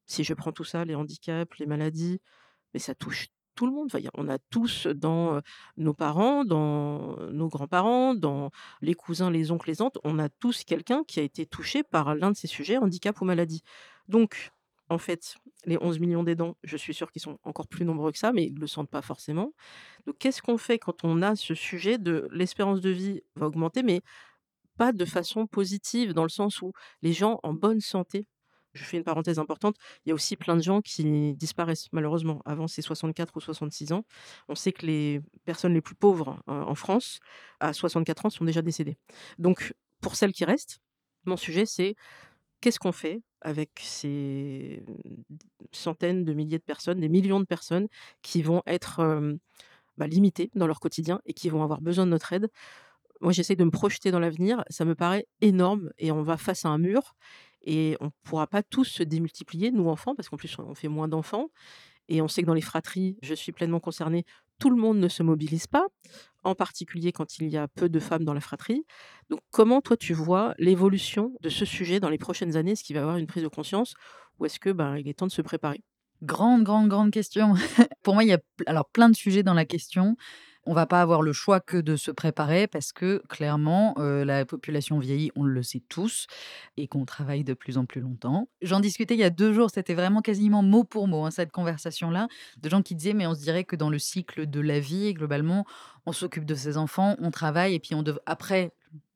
[0.06, 2.20] si je prends tout ça, les handicaps, les maladies,
[2.74, 3.88] mais ça touche tout le monde.
[4.14, 5.40] on a tous dans
[5.76, 10.64] nos parents, dans nos grands-parents, dans les cousins, les oncles, les tantes, on a tous
[10.64, 13.62] quelqu'un qui a été touché par l'un de ces sujets, handicap ou maladie.
[14.08, 14.52] Donc,
[14.90, 18.18] en fait, les 11 millions d'aidants, je suis sûre qu'ils sont encore plus nombreux que
[18.18, 19.52] ça, mais ils ne le sentent pas forcément.
[20.06, 23.82] Donc, qu'est-ce qu'on fait quand on a ce sujet de l'espérance de vie va augmenter,
[23.82, 24.02] mais
[24.76, 28.26] pas de façon positive, dans le sens où les gens en bonne santé
[28.74, 32.42] je fais une parenthèse importante, il y a aussi plein de gens qui disparaissent malheureusement
[32.44, 34.04] avant ces 64 ou 66 ans.
[34.48, 37.20] On sait que les personnes les plus pauvres euh, en France,
[37.60, 38.98] à 64 ans, sont déjà décédées.
[39.38, 40.80] Donc, pour celles qui restent,
[41.24, 41.94] mon sujet, c'est
[42.60, 44.82] qu'est-ce qu'on fait avec ces
[45.72, 47.88] centaines de milliers de personnes, des millions de personnes
[48.22, 49.34] qui vont être euh,
[49.96, 52.50] bah, limitées dans leur quotidien et qui vont avoir besoin de notre aide?
[53.20, 54.64] Moi, j'essaie de me projeter dans l'avenir.
[54.68, 57.14] Ça me paraît énorme et on va face à un mur
[57.64, 60.88] et on ne pourra pas tous se démultiplier, nous enfants, parce qu'en plus on fait
[60.88, 61.48] moins d'enfants.
[62.08, 64.24] Et on sait que dans les fratries, je suis pleinement concernée,
[64.58, 65.86] tout le monde ne se mobilise pas,
[66.44, 68.84] en particulier quand il y a peu de femmes dans la fratrie.
[69.30, 72.72] Donc comment toi tu vois l'évolution de ce sujet dans les prochaines années?
[72.72, 73.94] Est-ce qu'il va y avoir une prise de conscience
[74.38, 75.82] ou est-ce que ben, il est temps de se préparer?
[76.22, 77.54] Grande, grande, grande question.
[78.02, 80.16] Pour moi, il y a alors plein de sujets dans la question
[80.66, 84.98] on va pas avoir le choix que de se préparer parce que clairement, la population
[84.98, 86.26] vieillit, on le sait tous,
[86.76, 88.48] et qu'on travaille de plus en plus longtemps.
[88.62, 91.52] J'en discutais il y a deux jours, c'était vraiment quasiment mot pour mot, hein, cette
[91.52, 94.80] conversation-là, de gens qui disaient, mais on se dirait que dans le cycle de la
[94.80, 95.64] vie, globalement,
[96.06, 98.72] on s'occupe de ses enfants, on travaille, et puis on après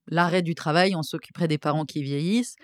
[0.07, 2.57] l'arrêt du travail, on s'occuperait des parents qui vieillissent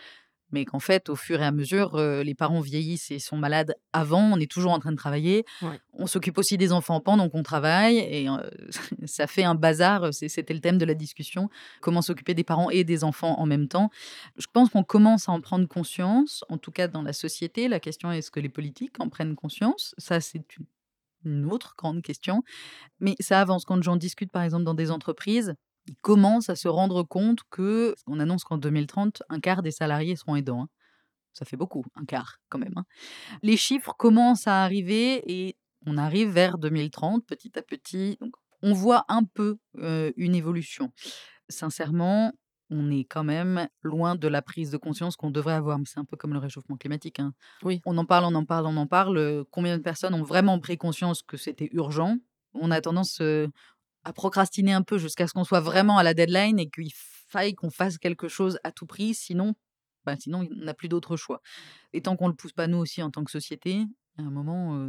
[0.54, 4.22] mais qu'en fait, au fur et à mesure, les parents vieillissent et sont malades avant,
[4.22, 5.44] on est toujours en train de travailler.
[5.92, 8.28] On s'occupe aussi des enfants pendant qu'on travaille et
[9.04, 10.14] ça fait un bazar.
[10.14, 11.50] C'était le thème de la discussion.
[11.80, 13.90] Comment s'occuper des parents et des enfants en même temps.
[14.38, 17.68] Je pense qu'on commence à en prendre conscience, en tout cas dans la société.
[17.68, 19.94] La question est est-ce que les politiques en prennent conscience?
[19.98, 20.44] Ça, c'est
[21.24, 22.44] une autre grande question.
[23.00, 23.64] Mais ça avance.
[23.64, 25.54] Quand j'en discute, par exemple, dans des entreprises,
[25.86, 30.16] ils commencent à se rendre compte que on annonce qu'en 2030, un quart des salariés
[30.16, 30.62] seront aidants.
[30.62, 30.68] Hein.
[31.32, 32.74] Ça fait beaucoup, un quart quand même.
[32.76, 32.84] Hein.
[33.42, 38.18] Les chiffres commencent à arriver et on arrive vers 2030 petit à petit.
[38.62, 40.92] on voit un peu une évolution.
[41.48, 42.32] Sincèrement,
[42.70, 45.78] on est quand même loin de la prise de conscience qu'on devrait avoir.
[45.84, 47.20] C'est un peu comme le réchauffement climatique.
[47.20, 47.34] Hein.
[47.62, 47.82] Oui.
[47.84, 49.44] On en parle, on en parle, on en parle.
[49.50, 52.16] Combien de personnes ont vraiment pris conscience que c'était urgent?
[52.54, 53.20] On a tendance,
[54.04, 57.54] à procrastiner un peu jusqu'à ce qu'on soit vraiment à la deadline et qu'il faille
[57.54, 59.54] qu'on fasse quelque chose à tout prix, sinon,
[60.04, 61.40] bah, sinon on n'a plus d'autre choix.
[61.92, 63.84] Et tant qu'on ne le pousse pas nous aussi en tant que société,
[64.18, 64.88] à un moment,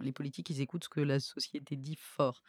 [0.00, 2.42] les politiques, ils écoutent ce que la société dit fort.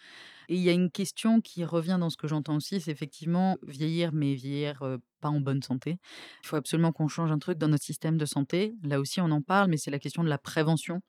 [0.50, 3.58] Et il y a une question qui revient dans ce que j'entends aussi, c'est effectivement
[3.64, 4.84] vieillir, mais vieillir
[5.18, 6.00] pas en bonne santé.
[6.44, 8.76] Il faut absolument qu'on change un truc dans notre système de santé.
[8.84, 11.02] Là aussi, on en parle, mais c'est la question de la prévention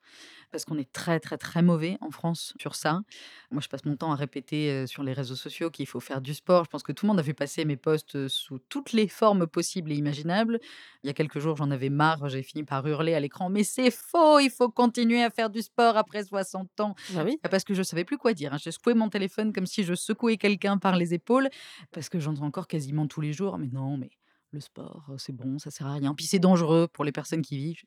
[0.50, 3.02] parce qu'on est très, très, très mauvais en France sur ça.
[3.50, 6.32] Moi, je passe mon temps à répéter sur les réseaux sociaux qu'il faut faire du
[6.32, 6.64] sport.
[6.64, 9.46] Je pense que tout le monde a vu passer mes posts sous toutes les formes
[9.46, 10.58] possibles et imaginables.
[11.02, 12.28] Il y a quelques jours, j'en avais marre.
[12.28, 15.60] J'ai fini par hurler à l'écran Mais c'est faux, il faut continuer à faire du
[15.60, 16.94] sport après 60 ans.
[17.14, 18.54] Ah oui parce que je savais plus quoi dire.
[18.54, 18.58] Hein.
[18.62, 21.48] J'ai secoué mon téléphone comme si je secouais quelqu'un par les épaules
[21.92, 24.07] parce que j'entends encore quasiment tous les jours Mais non, mais
[24.52, 26.14] le sport, c'est bon, ça sert à rien.
[26.14, 27.82] Puis c'est dangereux pour les personnes qui vivent.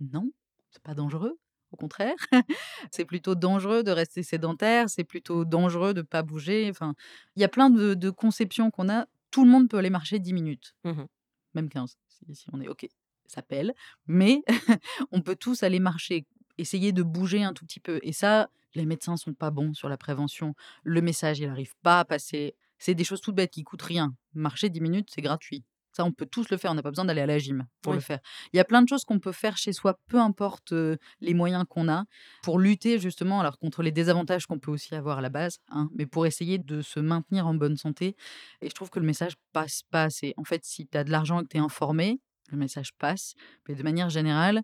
[0.00, 0.30] Non,
[0.70, 1.38] C'est pas dangereux,
[1.70, 2.16] au contraire.
[2.90, 6.94] C'est plutôt dangereux de rester sédentaire, c'est plutôt dangereux de pas bouger, enfin,
[7.36, 9.06] il y a plein de de conceptions qu'on a.
[9.30, 11.06] Tout le monde peut aller marcher 10 minutes, Mmh mh.
[11.54, 11.96] même 15
[12.32, 12.86] si on est OK,
[13.26, 13.74] ça pèle,
[14.06, 14.42] mais
[15.12, 16.26] on peut tous aller marcher,
[16.58, 19.88] essayer de bouger un tout petit peu et ça, les médecins sont pas bons sur
[19.88, 20.54] la prévention.
[20.84, 22.54] Le message, il arrive pas à passer.
[22.78, 24.14] C'est des choses toutes bêtes qui coûtent rien.
[24.34, 25.62] Marcher 10 minutes, c'est gratuit.
[25.92, 27.92] Ça, on peut tous le faire, on n'a pas besoin d'aller à la gym pour
[27.92, 28.18] le faire.
[28.52, 30.72] Il y a plein de choses qu'on peut faire chez soi, peu importe,
[31.20, 32.04] les moyens qu'on a,
[32.42, 35.90] pour lutter justement alors contre les désavantages qu'on peut aussi avoir à la base, hein,
[35.94, 38.16] mais pour essayer de se maintenir en bonne santé.
[38.62, 40.32] Et je trouve que le message passe pas assez.
[40.36, 43.34] En fait, si tu as de l'argent et que tu es informé, le message passe,
[43.68, 44.62] mais de manière générale,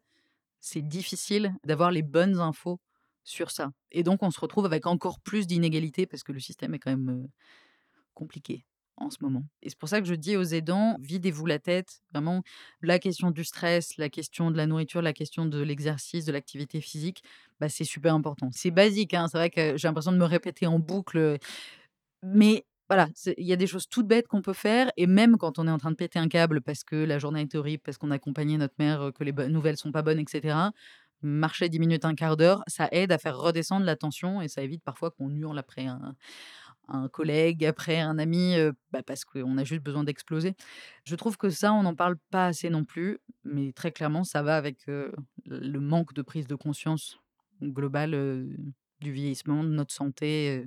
[0.60, 2.80] c'est difficile d'avoir les bonnes infos
[3.24, 3.70] sur ça.
[3.92, 6.90] Et donc on se retrouve avec encore plus d'inégalités parce que le système est quand
[6.90, 7.28] même,
[8.14, 8.64] compliqué
[9.00, 12.00] en ce moment et c'est pour ça que je dis aux aidants: «Videz-vous la tête».
[12.12, 12.42] Vraiment,
[12.82, 16.80] la question du stress, la question de la nourriture, la question de l'exercice, de l'activité
[16.80, 17.22] physique,
[17.60, 18.50] bah, c'est super important.
[18.52, 21.38] C'est basique, hein, c'est vrai que j'ai l'impression de me répéter en boucle,
[22.22, 25.58] mais voilà, il y a des choses toutes bêtes qu'on peut faire et même quand
[25.58, 27.98] on est en train de péter un câble parce que la journée est horrible, parce
[27.98, 30.72] qu'on a accompagné notre mère, heu, que les nouvelles sont pas bonnes et cetera,
[31.22, 34.62] marcher 10 minutes, un quart d'heure, ça aide à faire redescendre la tension et ça
[34.62, 36.14] évite parfois qu'on hurle après un
[36.88, 38.56] un collègue, après un ami,
[38.92, 40.54] bah, parce qu'on a juste besoin d'exploser.
[41.04, 44.42] Je trouve que ça, on n'en parle pas assez non plus, mais très clairement, ça
[44.42, 47.18] va avec, le manque de prise de conscience
[47.62, 48.46] globale,
[49.00, 50.64] du vieillissement, de notre santé,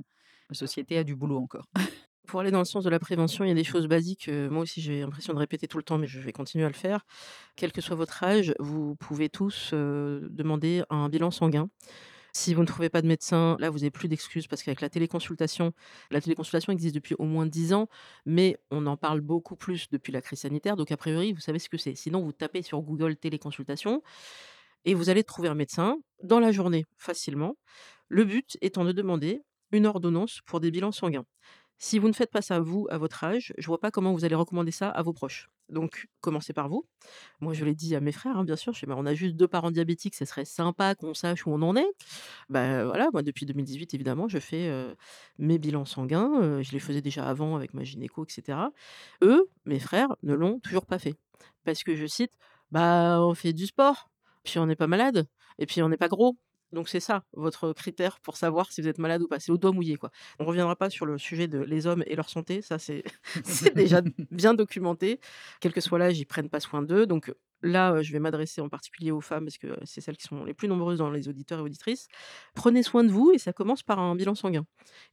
[0.49, 1.67] la société a du boulot encore.
[2.27, 4.61] Pour aller dans le sens de la prévention, il y a des choses basiques, moi
[4.61, 7.05] aussi j'ai l'impression de répéter tout le temps, mais je vais continuer à le faire.
[7.55, 11.69] Quel que soit votre âge, vous pouvez tous, demander un bilan sanguin.
[12.33, 14.89] Si vous ne trouvez pas de médecin, là, vous avez plus d'excuses parce qu'avec la
[14.89, 15.73] téléconsultation
[16.11, 17.87] la téléconsultation existe depuis au moins 10 ans,
[18.25, 21.59] mais on en parle beaucoup plus depuis la crise sanitaire, donc a priori, vous savez
[21.59, 21.95] ce que c'est.
[21.95, 24.01] Sinon, vous tapez sur Google téléconsultation
[24.85, 27.55] et vous allez trouver un médecin dans la journée facilement.
[28.07, 29.41] Le but étant de demander
[29.71, 31.25] une ordonnance pour des bilans sanguins.
[31.83, 34.23] Si vous ne faites pas ça vous, à votre âge, je vois pas comment vous
[34.23, 35.49] allez recommander ça à vos proches.
[35.67, 36.85] Donc commencez par vous.
[37.39, 39.47] Moi, je l'ai dit à mes frères, hein, bien sûr, «Bah, on a juste 2
[39.47, 41.87] parents diabétiques, ce serait sympa qu'on sache où on en est».
[42.49, 44.95] Bah, voilà, moi depuis 2018 évidemment, je fais, heu,
[45.39, 48.71] mes bilans sanguins, heu, je les faisais déjà avant avec ma gynéco et cetera.
[49.23, 51.15] Eux, mes frères, ne l'ont toujours pas fait.
[51.65, 52.33] Parce que je cite:
[52.71, 54.09] «Bah, on fait du sport,
[54.43, 55.27] puis on n'est pas malade
[55.59, 56.37] et puis on n'est pas gros».
[56.73, 59.57] Donc c'est ça votre critère pour savoir si vous êtes malade ou pas, c'est au
[59.57, 60.11] doigt mouillé, quoi.
[60.39, 63.03] On reviendra pas sur le sujet de les hommes et leur santé, ça c'est
[63.75, 65.19] déjà bien documenté.
[65.59, 67.05] Quel que soit l'âge, ils prennent pas soin d'eux.
[67.05, 70.43] Donc là, je vais m'adresser en particulier aux femmes parce que c'est celles qui sont
[70.45, 72.07] les plus nombreuses dans les auditeurs et auditrices.
[72.55, 74.65] Prenez soin de vous et ça commence par un bilan sanguin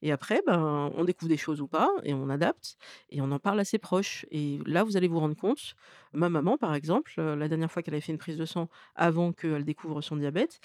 [0.02, 2.76] et après, ben, on découvre des choses ou pas et on adapte
[3.11, 5.74] et on en parle à ses proches et là, vous allez vous rendre compte
[6.12, 9.32] ma maman, par exemple, la dernière fois qu'elle avait fait une prise de sang avant
[9.32, 10.61] qu'elle découvre son diabète,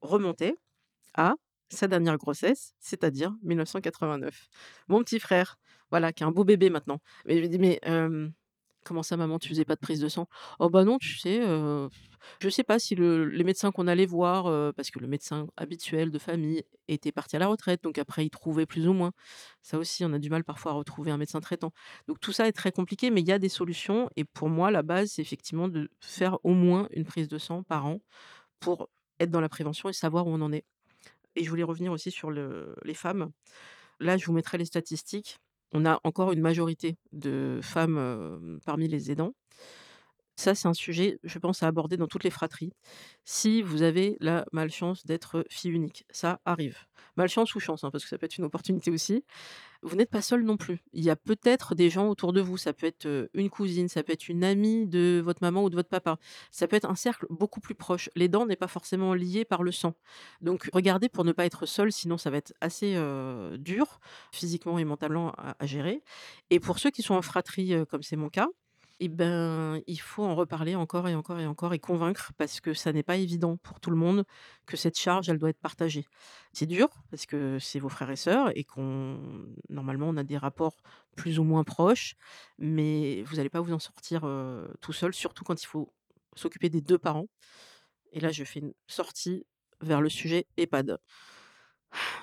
[0.00, 0.56] remontait
[1.14, 1.34] à
[1.70, 4.48] sa dernière grossesse, c'est-à-dire 1989.
[4.88, 5.58] Mon petit frère,
[5.90, 7.00] voilà, qui est un beau bébé maintenant.
[7.26, 7.80] Mais je lui dis: «Mais,
[8.86, 10.28] comment ça maman, tu faisais pas de prise de sang?»
[10.60, 11.88] «Oh bah non, tu sais, heu,
[12.40, 16.10] je sais pas si le les médecins qu'on allait voir», parce que le médecin habituel
[16.10, 19.12] de famille était parti à la retraite, donc après il trouvait plus ou moins.
[19.62, 21.72] Ça aussi, on a du mal parfois à retrouver un médecin traitant.
[22.08, 24.70] Donc tout ça est très compliqué, mais il y a des solutions et pour moi,
[24.70, 28.00] la base, c'est effectivement de faire au moins une prise de sang par an
[28.60, 28.88] pour
[29.20, 30.64] être dans la prévention et savoir où on en est.
[31.36, 33.30] Et je voulais revenir aussi sur le les femmes.
[34.00, 35.38] Là, je vous mettrai les statistiques.
[35.72, 39.34] On a encore une majorité de femmes, parmi les aidants.
[40.36, 42.72] Ça, c'est un sujet, je pense, à aborder dans toutes les fratries.
[43.24, 46.76] Si vous avez la malchance d'être fille unique, ça arrive.
[47.16, 49.24] Malchance ou chance, hein, parce que ça peut être une opportunité aussi.
[49.82, 50.82] Vous n'êtes pas seul non plus.
[50.92, 52.58] Il y a peut-être des gens autour de vous.
[52.58, 55.74] Ça peut être, une cousine, ça peut être une amie de votre maman ou de
[55.74, 56.18] votre papa.
[56.50, 58.10] Ça peut être un cercle beaucoup plus proche.
[58.14, 59.94] L'aidant n'est pas forcément lié par le sang.
[60.42, 62.94] Donc regardez pour ne pas être seul, sinon ça va être assez,
[63.58, 64.00] dur,
[64.32, 66.02] physiquement et mentalement à gérer.
[66.50, 68.48] Et pour ceux qui sont en fratrie, comme c'est mon cas,
[69.00, 72.74] et ben, il faut en reparler encore et encore et encore et convaincre parce que
[72.74, 74.24] ça n'est pas évident pour tout le monde
[74.66, 76.06] que cette charge, elle doit être partagée.
[76.52, 79.18] C'est dur parce que c'est vos frères et sœurs et qu'on
[79.68, 80.76] normalement, on a des rapports
[81.16, 82.14] plus ou moins proches,
[82.58, 84.22] mais vous allez pas vous en sortir,
[84.80, 85.92] tout seul, surtout quand il faut
[86.34, 87.28] s'occuper des 2 parents.
[88.12, 89.44] Et là, je fais une sortie
[89.82, 90.98] vers le sujet EHPAD.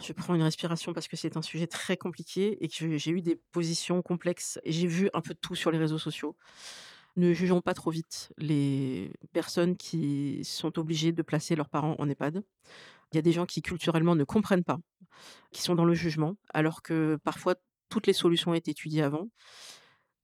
[0.01, 3.21] Je prends une respiration parce que c'est un sujet très compliqué et que j'ai eu
[3.21, 6.35] des positions complexes et j'ai vu un peu de tout sur les réseaux sociaux.
[7.15, 12.09] Ne jugeons pas trop vite les personnes qui sont obligées de placer leurs parents en
[12.09, 12.43] EHPAD.
[13.11, 14.79] Il y a des gens qui culturellement ne comprennent pas,
[15.51, 17.55] qui sont dans le jugement, alors que parfois
[17.89, 19.29] toutes les solutions ont été étudiées avant.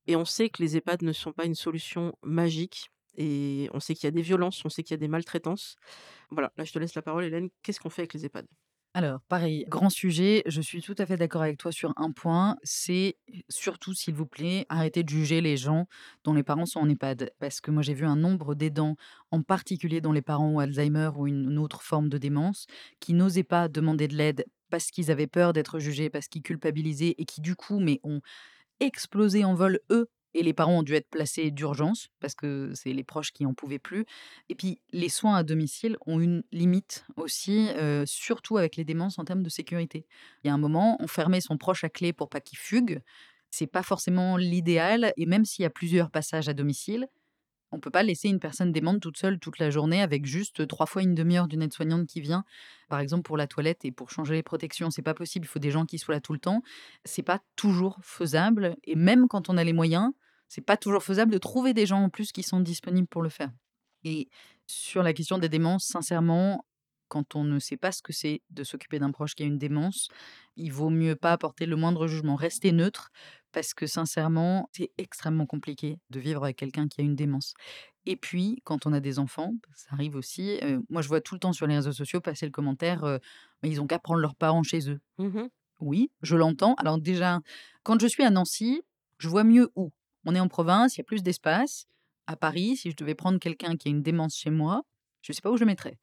[0.07, 3.93] Et on sait que les EHPAD ne sont pas une solution magique et on sait
[3.93, 5.75] qu'il y a des violences, on sait qu'il y a des maltraitances.
[6.31, 8.47] Voilà, là je te laisse la parole Hélène, qu'est-ce qu'on fait avec les EHPAD?
[8.99, 12.57] Alors, pareil, grand sujet, je suis tout à fait d'accord avec toi sur un point,
[12.63, 13.15] c'est
[13.47, 15.87] surtout, s'il vous plaît, arrêtez de juger les gens
[16.25, 17.31] dont les parents sont en EHPAD.
[17.39, 18.97] Parce que moi, j'ai vu un nombre d'aidants,
[19.31, 22.67] en particulier dont les parents ont Alzheimer ou une autre forme de démence,
[22.99, 27.15] qui n'osaient pas demander de l'aide parce qu'ils avaient peur d'être jugés, parce qu'ils culpabilisaient
[27.17, 28.19] et qui, du coup, mais ont
[28.81, 32.93] explosé en vol, eux, et les parents ont dû être placés d'urgence parce que c'est
[32.93, 34.05] les proches qui en pouvaient plus.
[34.49, 37.69] Et puis, les soins à domicile ont une limite aussi,
[38.05, 40.05] surtout avec les démences en termes de sécurité.
[40.43, 43.01] Il y a un moment, on fermait son proche à clé pour pas qu'il fugue.
[43.51, 47.07] C'est pas forcément l'idéal et même s'il y a plusieurs passages à domicile,
[47.71, 50.85] on peut pas laisser une personne démente toute seule toute la journée avec juste 3
[50.85, 52.43] fois une demi heure d'une aide-soignante qui vient,
[52.87, 54.89] par exemple pour la toilette et pour changer les protections.
[54.89, 56.61] C'est pas possible, il faut des gens qui soient là tout le temps.
[57.05, 60.11] C'est pas toujours faisable et même quand on a les moyens,
[60.47, 63.29] c'est pas toujours faisable de trouver des gens en plus qui sont disponibles pour le
[63.29, 63.51] faire.
[64.03, 64.29] Et
[64.65, 66.65] sur la question des démences, sincèrement,
[67.07, 69.57] quand on ne sait pas ce que c'est de s'occuper d'un proche qui a une
[69.57, 70.09] démence,
[70.55, 72.35] il vaut mieux pas apporter le moindre jugement.
[72.35, 73.11] Rester neutre,
[73.51, 77.53] parce que sincèrement, c'est extrêmement compliqué de vivre avec quelqu'un qui a une démence.
[78.05, 80.57] Et puis, quand on a des enfants, ça arrive aussi.
[80.63, 83.17] euh, moi, je vois tout le temps sur les réseaux sociaux passer le commentaire euh,
[83.61, 84.99] Mais ils ont qu'à prendre leurs parents chez eux.
[85.17, 85.47] Mmh
[85.79, 86.75] Oui, je l'entends.
[86.75, 87.39] Alors, déjà,
[87.83, 88.81] quand je suis à Nancy,
[89.17, 89.91] je vois mieux où.
[90.25, 91.85] On est en province, il y a plus d'espace.
[92.27, 94.83] À Paris, si je devais prendre quelqu'un qui a une démence chez moi,
[95.21, 95.97] je ne sais pas où je mettrais.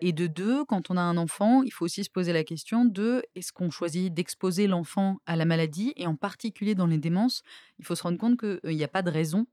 [0.00, 2.84] Et de deux, quand on a un enfant, il faut aussi se poser la question
[2.84, 5.92] de est-ce qu'on choisit d'exposer l'enfant à la maladie?
[5.96, 7.42] Et en particulier dans les démences,
[7.78, 9.46] il faut se rendre compte qu'il n'y a pas de raison.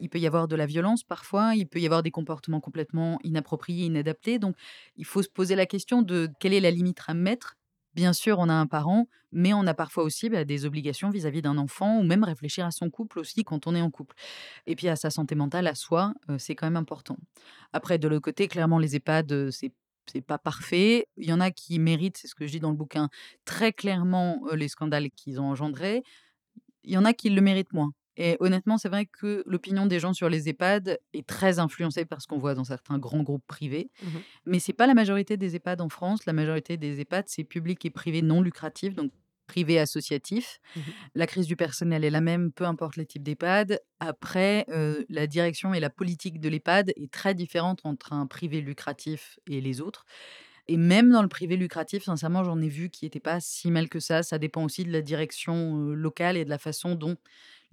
[0.00, 3.18] Il peut y avoir de la violence parfois, il peut y avoir des comportements complètement
[3.22, 4.38] inappropriés, inadaptés.
[4.40, 4.56] Donc,
[4.96, 7.56] il faut se poser la question de quelle est la limite à mettre
[7.94, 11.42] Bien sûr, on a un parent, mais on a parfois aussi bah, des obligations vis-à-vis
[11.42, 14.16] d'un enfant ou même réfléchir à son couple aussi quand on est en couple.
[14.66, 17.16] Et puis à sa santé mentale, à soi, c'est quand même important.
[17.72, 19.72] Après, de l'autre côté, clairement, les EHPAD, c'est
[20.12, 21.06] c'est pas parfait.
[21.16, 23.08] Il y en a qui méritent, c'est ce que je dis dans le bouquin,
[23.46, 26.02] très clairement les scandales qu'ils ont engendrés.
[26.84, 27.92] Il y en a qui le méritent moins.
[28.16, 32.22] Et honnêtement, c'est vrai que l'opinion des gens sur les EHPAD est très influencée par
[32.22, 33.90] ce qu'on voit dans certains grands groupes privés.
[34.02, 34.06] Mmh
[34.46, 36.24] Mais c'est pas la majorité des EHPAD en France.
[36.26, 39.10] La majorité des EHPAD, c'est public et privé non lucratif, donc
[39.46, 40.60] privé associatif.
[40.76, 40.80] Mmh
[41.16, 43.80] La crise du personnel est la même, peu importe les types d'EHPAD.
[43.98, 48.60] Après, euh, la direction et la politique de l'EHPAD est très différente entre un privé
[48.60, 50.04] lucratif et les autres.
[50.66, 53.88] Et même dans le privé lucratif, sincèrement, j'en ai vu qui n'était pas si mal
[53.88, 54.22] que ça.
[54.22, 57.16] Ça dépend aussi de la direction euh, locale et de la façon dont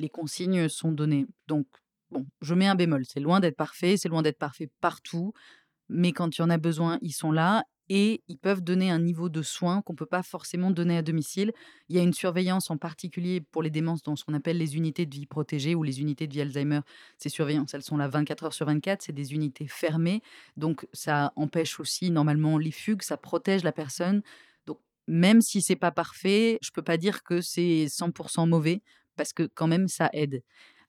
[0.01, 1.27] les consignes sont données.
[1.47, 1.67] Donc,
[2.11, 3.05] bon, je mets un bémol.
[3.05, 5.33] C'est loin d'être parfait, c'est loin d'être parfait partout.
[5.89, 8.99] Mais quand il y en a besoin, ils sont là et ils peuvent donner un
[8.99, 11.51] niveau de soins qu'on ne peut pas forcément donner à domicile.
[11.89, 14.77] Il y a une surveillance en particulier pour les démences dans ce qu'on appelle les
[14.77, 16.79] unités de vie protégées ou les unités de vie Alzheimer.
[17.17, 20.21] Ces surveillances, elles sont là 24 heures sur 24, c'est des unités fermées.
[20.55, 24.21] Donc ça empêche aussi normalement les fugues, ça protège la personne.
[24.65, 28.81] Donc même si c'est pas parfait, je peux pas dire que c'est 100% mauvais
[29.15, 30.43] parce que quand même ça aide.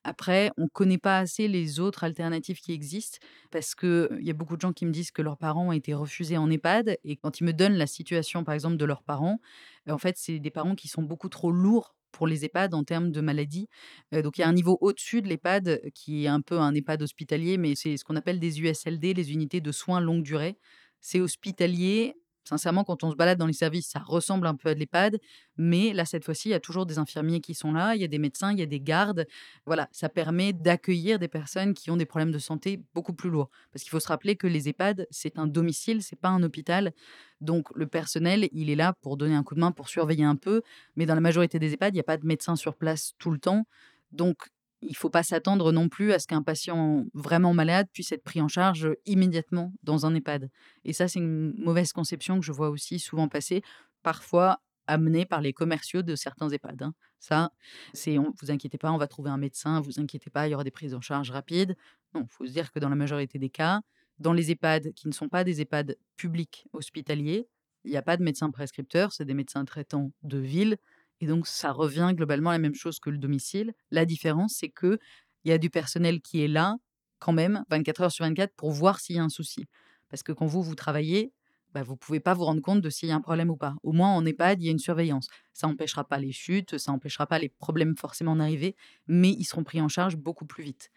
[0.05, 3.19] Après, on ne connaît pas assez les autres alternatives qui existent
[3.53, 5.95] parce qu'il y a beaucoup de gens qui me disent que leurs parents ont été
[5.95, 9.41] refusés en EHPAD et quand ils me donnent la situation, par exemple, de leurs parents,
[9.89, 13.11] en fait, c'est des parents qui sont beaucoup trop lourds pour les EHPAD en termes
[13.11, 13.69] de maladies.
[14.13, 16.75] Euh, donc il y a un niveau au-dessus de l'EHPAD qui est un peu un
[16.75, 20.59] EHPAD hospitalier, mais c'est ce qu'on appelle des USLD, les unités de soins longue durée.
[21.01, 24.75] C'est hospitalier Sincèrement, quand on se balade dans les services, ça ressemble un peu à
[24.75, 25.19] de l'EHPAD,
[25.57, 28.05] mais là, cette fois-ci, il y a toujours des infirmiers qui sont là, il y
[28.05, 29.27] a des médecins, il y a des gardes.
[29.65, 33.51] Voilà, ça permet d'accueillir des personnes qui ont des problèmes de santé beaucoup plus lourds.
[33.73, 36.93] Parce qu'il faut se rappeler que les EHPAD, c'est un domicile, c'est pas un hôpital.
[37.41, 40.37] Donc, le personnel, il est là pour donner un coup de main, pour surveiller un
[40.37, 40.63] peu,
[40.97, 43.31] mais dans la majorité des EHPAD, il n'y a pas de médecin sur place tout
[43.31, 43.67] le temps.
[44.11, 44.49] Donc,
[44.83, 48.25] il ne faut pas s'attendre non plus à ce qu'un patient vraiment malade puisse être
[48.25, 50.51] pris en charge immédiatement dans un EHPAD.
[50.85, 53.63] Et ça, c'est une mauvaise conception que je vois aussi souvent passer,
[54.03, 56.83] parfois amenée par les commerciaux de certains EHPAD.
[56.83, 56.95] hein.
[57.21, 57.53] Ça,
[57.93, 60.55] c'est on- vous inquiétez pas, on va trouver un médecin, vous inquiétez pas, il y
[60.55, 61.77] aura des prises en charge rapides.
[62.15, 63.81] Non, faut se dire que dans la majorité des cas,
[64.19, 67.49] dans les EHPAD qui ne sont pas des EHPAD publics hospitaliers,
[67.85, 70.77] il n'y a pas de médecin prescripteur, c'est des médecins traitants de ville
[71.23, 73.75] et donc, ça revient globalement à la même chose que le domicile.
[73.93, 74.99] La différence, c'est que
[75.45, 76.77] il y a du personnel qui est là,
[77.21, 79.67] quand même, 24 heures sur 24, pour voir s'il y a un souci.
[80.11, 81.33] Parce que quand vous, vous travaillez,
[81.75, 83.57] bah, vous ne pouvez pas vous rendre compte de s'il y a un problème ou
[83.57, 83.77] pas.
[83.85, 85.29] Au moins, en EHPAD, il y a une surveillance.
[85.53, 89.65] Ça n'empêchera pas les chutes, ça n'empêchera pas les problèmes forcément d'arriver, mais ils seront
[89.65, 90.91] pris en charge beaucoup plus vite.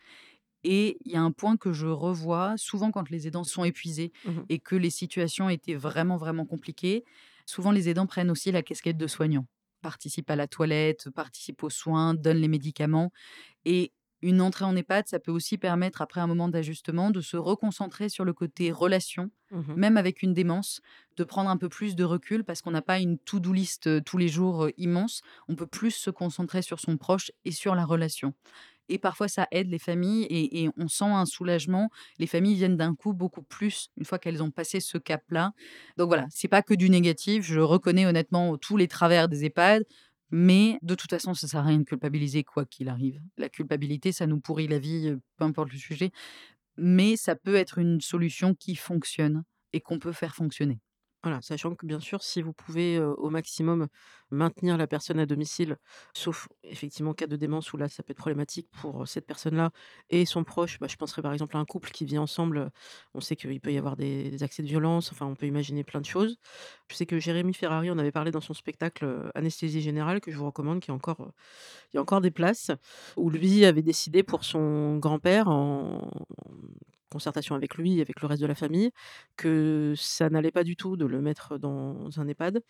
[0.63, 4.11] Et il y a un point que je revois souvent quand les aidants sont épuisés
[4.23, 7.03] Mmh et que les situations étaient vraiment, vraiment compliquées.
[7.45, 9.47] Souvent, les aidants prennent aussi la casquette de soignant,
[9.89, 13.11] participent à la toilette, participent aux soins, donnent les médicaments.
[13.65, 17.37] Et Une entrée en EHPAD, ça peut aussi permettre, après un moment d'ajustement, de se
[17.37, 19.75] reconcentrer sur le côté relation, Mmh mh.
[19.75, 20.81] même avec une démence,
[21.17, 24.17] de prendre un peu plus de recul parce qu'on n'a pas une to-do list, tous
[24.17, 25.21] les jours, immense.
[25.47, 28.33] On peut plus se concentrer sur son proche et sur la relation
[28.89, 31.89] et parfois ça aide les familles et on sent un soulagement.
[32.19, 35.51] Les familles viennent d'un coup beaucoup plus une fois qu'elles ont passé ce cap-là.
[35.97, 37.43] Donc voilà, c'est pas que du négatif.
[37.43, 39.83] Je reconnais honnêtement tous les travers des EHPAD,
[40.31, 43.21] mais de toute façon, ça sert à rien de culpabiliser quoi qu'il arrive.
[43.37, 46.11] La culpabilité, ça nous pourrit la vie, heu, peu importe le sujet,
[46.77, 50.79] mais ça peut être une solution qui fonctionne et qu'on peut faire fonctionner.
[51.25, 53.87] Voilà, sachant que bien sûr, si vous pouvez, au maximum
[54.29, 55.77] maintenir la personne à domicile,
[56.13, 59.71] sauf effectivement cas de démence où là, ça peut être problématique pour, cette personne-là
[60.11, 62.69] et son proche, bah, je penserais par exemple à un couple qui vit ensemble,
[63.15, 65.99] on sait qu'il peut y avoir des accès de violence, enfin on peut imaginer plein
[65.99, 66.37] de choses.
[66.91, 70.37] Je sais que Jérémy Ferrari en avait parlé dans son spectacle, Anesthésie générale que je
[70.37, 71.31] vous recommande, qui encore,
[71.91, 72.69] il y a encore des places,
[73.17, 76.07] où lui avait décidé pour son grand-père en
[77.15, 78.91] concertation avec lui avec le reste de la famille,
[79.37, 82.61] que ça n'allait pas du tout de le mettre dans un EHPAD,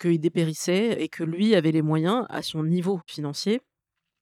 [0.00, 3.60] qu'il dépérissait et que lui avait les moyens, à son niveau financier,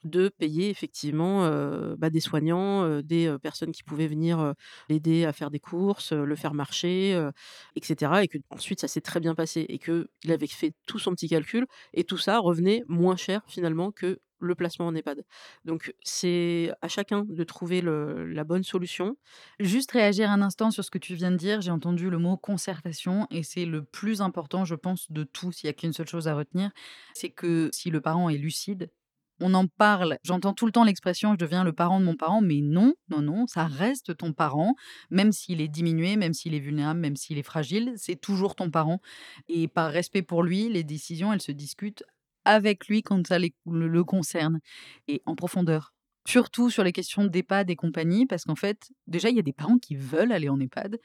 [0.04, 4.54] de payer effectivement, heu, bah, des soignants, heu, des, heu, personnes qui pouvaient venir,
[4.88, 7.32] l'aider à faire des courses, le faire marcher, heu,
[7.76, 7.80] et
[8.24, 11.66] et qu'ensuite ça s'est très bien passé et qu'il avait fait tout son petit calcul
[11.94, 15.24] et tout ça revenait moins cher finalement que le placement en EHPAD.
[15.64, 19.16] Donc c'est à chacun de trouver la bonne solution.
[19.58, 21.60] Juste réagir un instant sur ce que tu viens de dire.
[21.60, 25.52] J'ai entendu le mot concertation et c'est le plus important, je pense, de tout.
[25.52, 26.70] S'il y a qu'une seule chose à retenir,
[27.14, 28.90] c'est que si le parent est lucide,
[29.42, 30.18] on en parle.
[30.22, 33.22] J'entends tout le temps l'expression: «Je deviens le parent de mon parent», mais non, non,
[33.22, 34.74] non, ça reste ton parent,
[35.10, 38.70] même s'il est diminué, même s'il est vulnérable, même s'il est fragile, c'est toujours ton
[38.70, 39.00] parent
[39.48, 42.04] et par respect pour lui, les décisions, elles se discutent
[42.44, 44.60] avec lui quand ça le le concerne
[45.08, 45.92] et en profondeur.
[46.26, 49.52] Surtout sur les questions d'EHPAD et compagnie, parce qu'en fait, déjà, il y a des
[49.54, 50.98] parents qui veulent aller en EHPAD.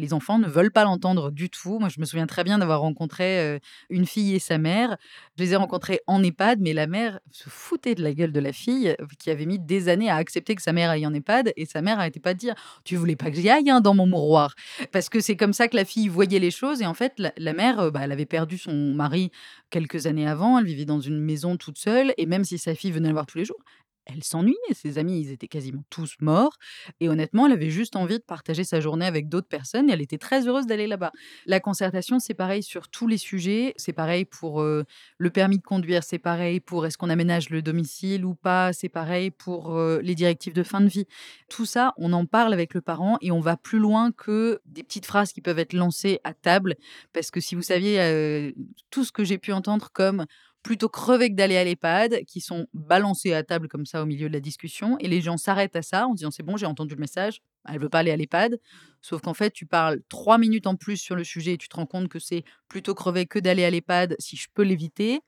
[0.00, 1.78] Les enfants ne veulent pas l'entendre du tout.
[1.78, 4.96] Moi, je me souviens très bien d'avoir rencontré, une fille et sa mère.
[5.36, 8.40] Je les ai rencontrés en EHPAD, mais la mère se foutait de la gueule de
[8.40, 11.14] la fille, heu, qui avait mis des années à accepter que sa mère aille en
[11.14, 13.80] EHPAD et sa mère arrêtait pas de dire: «Tu voulais pas que j'y aille, hein,
[13.80, 14.54] dans mon mouroir?»
[14.92, 17.52] parce que c'est comme ça que la fille voyait les choses et en fait, la
[17.52, 19.30] mère, bah, elle avait perdu son mari
[19.70, 20.58] quelques années avant.
[20.58, 23.26] Elle vivait dans une maison toute seule et même si sa fille venait la voir
[23.26, 23.60] tous les jours,
[24.06, 24.56] elle s'ennuyait.
[24.72, 26.56] Ses amis, ils étaient quasiment tous morts
[27.00, 30.00] et honnêtement, elle avait juste envie de partager sa journée avec d'autres personnes et elle
[30.00, 31.12] était très heureuse d'aller là-bas.
[31.46, 33.74] La concertation, c'est pareil sur tous les sujets.
[33.76, 38.24] C'est pareil pour, le permis de conduire, c'est pareil pour est-ce qu'on aménage le domicile
[38.24, 41.06] ou pas, c'est pareil pour, les directives de fin de vie.
[41.48, 44.82] Tout ça, on en parle avec le parent et on va plus loin que des
[44.82, 46.76] petites phrases qui peuvent être lancées à table
[47.12, 48.54] parce que si vous saviez,
[48.90, 50.26] tout ce que j'ai pu entendre comme:
[50.62, 54.28] «Plutôt crever que d'aller à l'EHPAD», qui sont balancés à table comme ça au milieu
[54.28, 56.94] de la discussion et les gens s'arrêtent à ça en disant: «C'est bon, j'ai entendu
[56.94, 58.60] le message, elle veut pas aller à l'EHPAD».
[59.00, 61.76] Sauf qu'en fait, tu parles 3 minutes en plus sur le sujet et tu te
[61.76, 65.20] rends compte que c'est plutôt crever que d'aller à l'EHPAD si je peux l'éviter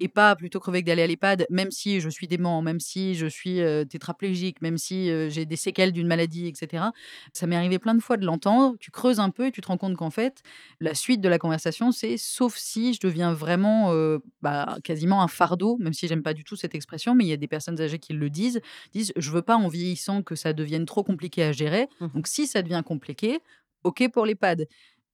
[0.00, 3.14] et pas plutôt crever que d'aller à l'EHPAD, même si je suis dément, même si
[3.14, 6.92] je suis, heu, tétraplégique, même si, heu, j'ai des séquelles d'une maladie et cetera.
[7.32, 8.76] Ça m'est arrivé plein de fois de l'entendre.
[8.80, 10.42] Tu creuses un peu et tu te rends compte qu'en fait,
[10.80, 15.28] la suite de la conversation, c'est sauf si je deviens vraiment, heu, bah, quasiment un
[15.28, 17.80] fardeau, même si j'aime pas du tout cette expression, mais il y a des personnes
[17.80, 18.60] âgées qui le disent,
[18.92, 22.10] disent: «Je veux pas en vieillissant que ça devienne trop compliqué à gérer, Mmh mh.
[22.14, 23.40] donc si ça devient compliqué,
[23.84, 24.66] OK pour l'EHPAD».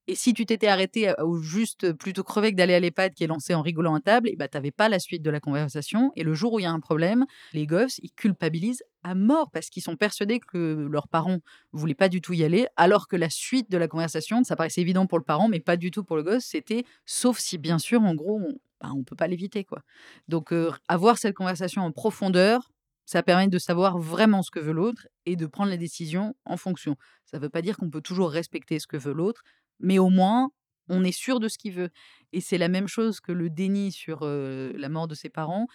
[0.08, 3.28] Et si tu t'étais arrêté au juste plutôt crever que d'aller à l'EHPAD qui est
[3.28, 6.10] lancé en rigolant à table et bah, tu avais pas la suite de la conversation
[6.16, 9.50] et le jour où il y a un problème, les gosses, ils culpabilisent à mort
[9.52, 11.38] parce qu'ils sont persuadés que leurs parents
[11.72, 14.80] voulaient pas du tout y aller, alors que la suite de la conversation, ça paraissait
[14.80, 17.78] évident pour le parent, mais pas du tout pour le gosse, c'était sauf si bien
[17.78, 19.82] sûr, en gros, on bah, on peut pas l'éviter, quoi.
[20.26, 20.52] Donc
[20.88, 22.68] avoir cette conversation en profondeur,
[23.06, 26.56] ça permet de savoir vraiment ce que veut l'autre et de prendre les décisions en
[26.56, 26.96] fonction.
[27.24, 29.42] Ça veut pas dire qu'on peut toujours respecter ce que veut l'autre,
[29.80, 30.50] mais au moins,
[30.88, 31.90] on est sûr de ce qu'il veut
[32.32, 35.66] et c'est la même chose que le déni sur, la mort de ses parents.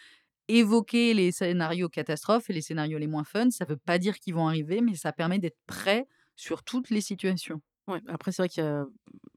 [0.47, 4.33] Évoquer les scénarios catastrophes et les scénarios les moins fun, ça veut pas dire qu'ils
[4.33, 7.61] vont arriver, mais ça permet d'être prêt sur toutes les situations.
[8.07, 8.85] Après c'est vrai qu'il y a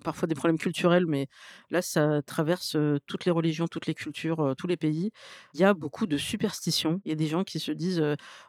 [0.03, 1.28] parfois des problèmes culturels, mais
[1.70, 2.76] là ça traverse,
[3.07, 5.12] toutes les religions, toutes les cultures, tous les pays.
[5.55, 7.01] Il y a beaucoup de superstitions.
[7.05, 8.03] Il y a des gens qui se disent,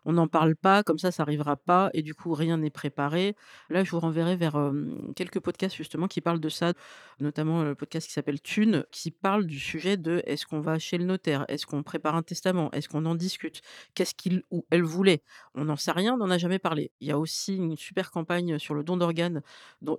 [0.06, 3.36] «On n'en parle pas, comme ça, ça arrivera pas» et du coup rien n'est préparé.
[3.70, 4.72] Là, je vous renverrai vers,
[5.16, 6.74] quelques podcasts justement qui parlent de ça,
[7.20, 10.97] notamment le podcast qui s'appelle Thune, qui parle du sujet de: est-ce qu'on va chez
[10.97, 11.45] le notaire?
[11.49, 12.72] Est-ce qu'on prépare un testament?
[12.72, 13.62] Est-ce qu'on en discute?
[13.93, 15.22] Qu'est-ce qu'il ou elle voulait?
[15.56, 16.91] On n'en sait rien, on n'en a jamais parlé.
[17.02, 19.41] Il y a aussi une super campagne sur le don d'organes,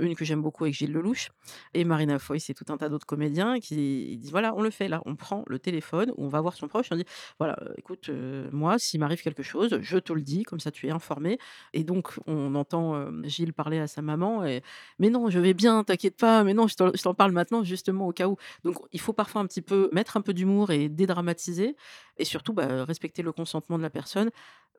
[0.00, 1.30] une que j'aime beaucoup avec Gilles Lellouche,
[1.74, 4.88] Et Marina Foïs et tout un tas d'autres comédiens qui disent: «Voilà, on le fait
[4.88, 7.04] là, on prend le téléphone, on va voir son proche, on dit:
[7.38, 10.70] "Voilà, heu, écoute, heu, moi, s'il m'arrive quelque chose, je te le dis, comme ça
[10.70, 11.38] tu es informé"»
[11.72, 14.62] et donc on entend, hem, Gilles parler à sa maman et:
[14.98, 18.12] «Mais non, je vais bien, t'inquiète pas, mais non, je t'en parle maintenant justement au
[18.12, 18.36] cas où».
[18.64, 21.76] Donc il faut parfois un petit peu mettre un peu d'humour et dédramatiser
[22.18, 24.30] et surtout, bah, respecter le consentement de la personne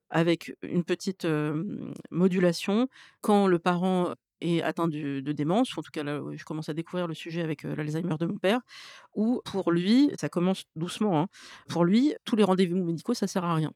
[0.09, 1.25] avec une petite,
[2.11, 2.87] modulation.
[3.21, 7.07] Quand le parent est atteint de démence, en tout cas là, je commence à découvrir
[7.07, 8.59] le sujet avec, l'Alzheimer de mon père,
[9.15, 11.27] où pour lui, ça commence doucement, hein,
[11.67, 13.71] pour lui, tous les rendez-vous médicaux, ça sert à rien.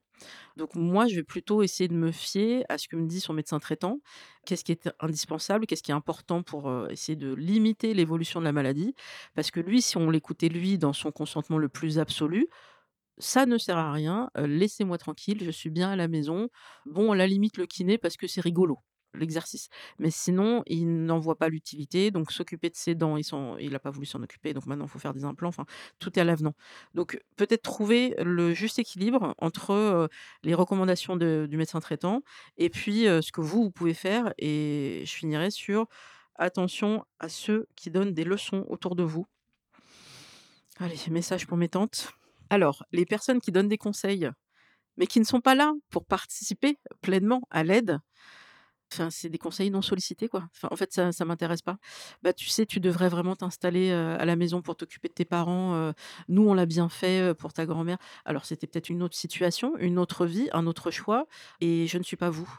[0.55, 3.33] Donc moi, je vais plutôt essayer de me fier à ce que me dit son
[3.33, 3.99] médecin traitant.
[4.45, 5.67] Qu'est-ce qui est indispensable?
[5.67, 8.95] Qu'est-ce qui est important pour, essayer de limiter l'évolution de la maladie?
[9.35, 12.47] Parce que lui, si on l'écoutait lui dans son consentement le plus absolu,
[13.19, 16.49] ça ne sert à rien, laissez-moi tranquille, je suis bien à la maison.
[16.85, 18.79] Bon, à la limite, le kiné parce que c'est rigolo,
[19.19, 19.69] l'exercice.
[19.99, 23.75] Mais sinon, il n'en voit pas l'utilité, donc s'occuper de ses dents, il s'en il
[23.75, 25.65] a pas voulu s'en occuper, donc maintenant il faut faire des implants, enfin,
[25.99, 26.53] tout est à l'avenant.
[26.93, 30.09] Donc peut-être trouver le juste équilibre entre,
[30.43, 32.21] les recommandations du médecin traitant
[32.57, 35.87] et puis, ce que vous, vous pouvez faire et je finirai sur
[36.35, 39.25] attention à ceux qui donnent des leçons autour de vous.
[40.79, 42.11] Allez, message pour mes tantes.
[42.49, 44.29] Alors, les personnes qui donnent des conseils,
[44.97, 47.99] mais qui ne sont pas là pour participer pleinement à l'aide,
[48.93, 50.47] enfin, c'est des conseils non sollicités, quoi.
[50.69, 51.77] En fait, ça ça m'intéresse pas.
[52.23, 55.93] Bah, tu sais, tu devrais vraiment t'installer, à la maison pour t'occuper de tes parents,
[56.29, 57.97] nous, on l'a bien fait, pour ta grand-mère.
[58.25, 61.27] Alors, c'était peut-être une autre situation, une autre vie, un autre choix
[61.61, 62.49] et je ne suis pas vous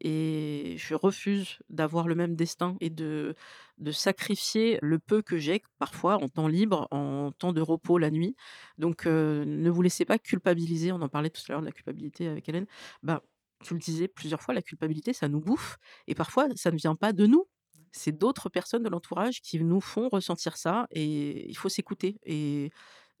[0.00, 3.34] et je refuse d'avoir le même destin et de
[3.78, 8.10] de sacrifier le peu que j'ai, parfois en temps libre, en temps de repos la
[8.10, 8.36] nuit.
[8.78, 10.92] Donc, ne vous laissez pas culpabiliser.
[10.92, 12.66] On en parlait tout à l'heure de la culpabilité avec Hélène.
[13.02, 13.22] Bah,
[13.64, 16.94] tu le disais plusieurs fois, la culpabilité, ça nous bouffe et parfois ça ne vient
[16.96, 17.46] pas de nous.
[17.92, 22.70] C'est d'autres personnes de l'entourage qui nous font ressentir ça et il faut s'écouter et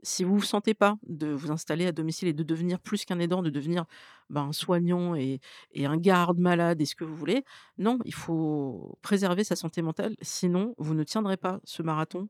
[0.02, 3.18] si vous vous sentez pas de vous installer à domicile et de devenir plus qu'un
[3.20, 3.86] aidant, de devenir,
[4.30, 5.40] ben, un soignant et
[5.72, 7.44] et un garde-malade et ce que vous voulez,
[7.78, 12.28] non, il faut préserver sa santé mentale, sinon vous ne tiendrez pas ce marathon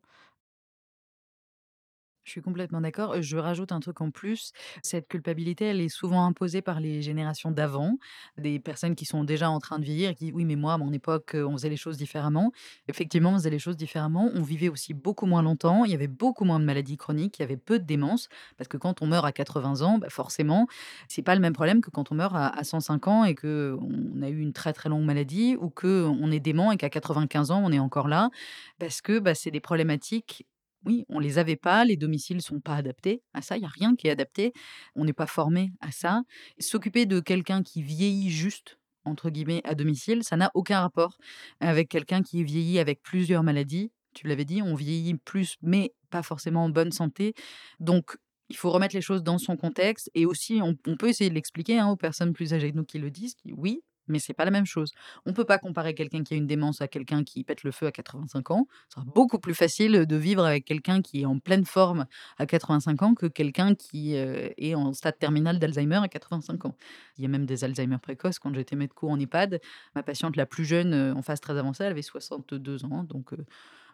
[2.24, 3.20] Je suis complètement d'accord.
[3.20, 4.52] Je rajoute un truc en plus.
[4.82, 7.98] Cette culpabilité, elle est souvent imposée par les générations d'avant,
[8.38, 10.78] des personnes qui sont déjà en train de vieillir et qui oui, mais moi, à
[10.78, 12.50] mon époque, euh, on faisait les choses différemment.
[12.88, 14.30] Effectivement, on faisait les choses différemment.
[14.34, 15.84] On vivait aussi beaucoup moins longtemps.
[15.84, 17.38] Il y avait beaucoup moins de maladies chroniques.
[17.38, 18.30] Il y avait peu de démence.
[18.56, 20.66] Parce que quand on meurt à 80 ans, bah, forcément,
[21.08, 23.76] c'est pas le même problème que quand on meurt à, à 105 ans et que
[23.80, 26.88] on a eu une très très longue maladie ou que on est dément et qu'à
[26.88, 28.30] 95 ans, on est encore là.
[28.78, 30.46] Parce que bah, c'est des problématiques
[30.84, 33.68] oui, on les avait pas, les domiciles sont pas adaptés à ça, il y a
[33.68, 34.52] rien qui est adapté.
[34.94, 36.22] On n'est pas formé à ça.
[36.58, 41.18] S'occuper de quelqu'un qui «vieillit juste» entre guillemets à domicile, ça n'a aucun rapport
[41.60, 43.92] avec quelqu'un qui vieillit avec plusieurs maladies.
[44.14, 47.34] Tu l'avais dit, on vieillit plus, mais pas forcément en bonne santé.
[47.80, 48.16] Donc
[48.48, 51.34] il faut remettre les choses dans son contexte et aussi on on peut essayer de
[51.34, 54.34] l'expliquer, hein, aux personnes plus âgées que nous qui le disent, qui oui, mais c'est
[54.34, 54.92] pas la même chose.
[55.26, 57.86] On peut pas comparer quelqu'un qui a une démence à quelqu'un qui pète le feu
[57.86, 58.66] à 85 ans.
[58.88, 62.06] Ce sera beaucoup plus facile de vivre avec quelqu'un qui est en pleine forme
[62.38, 66.76] à 85 ans que quelqu'un qui, heu, est en stade terminal d'Alzheimer à 85 ans.
[67.18, 68.38] Il y a même des Alzheimer précoces.
[68.38, 69.60] Quand j'étais médecin en EHPAD,
[69.94, 73.32] ma patiente la plus jeune, heu, en phase très avancée, elle avait 62 ans, donc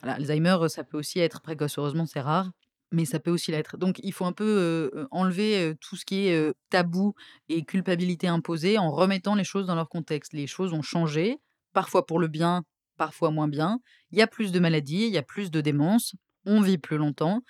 [0.03, 1.79] voilà, Alzheimer, ça peut aussi être précoce.
[1.79, 2.51] Heureusement, c'est rare.
[2.93, 3.77] Mais ça peut aussi l'être.
[3.77, 7.15] Donc il faut un peu, enlever, tout ce qui est, tabou
[7.49, 10.33] et culpabilité imposée en remettant les choses dans leur contexte.
[10.33, 11.39] Les choses ont changé,
[11.73, 12.65] parfois pour le bien,
[12.97, 13.81] parfois moins bien.
[14.11, 16.15] Il y a plus de maladies, il y a plus de démence,
[16.47, 17.43] on vit plus longtemps.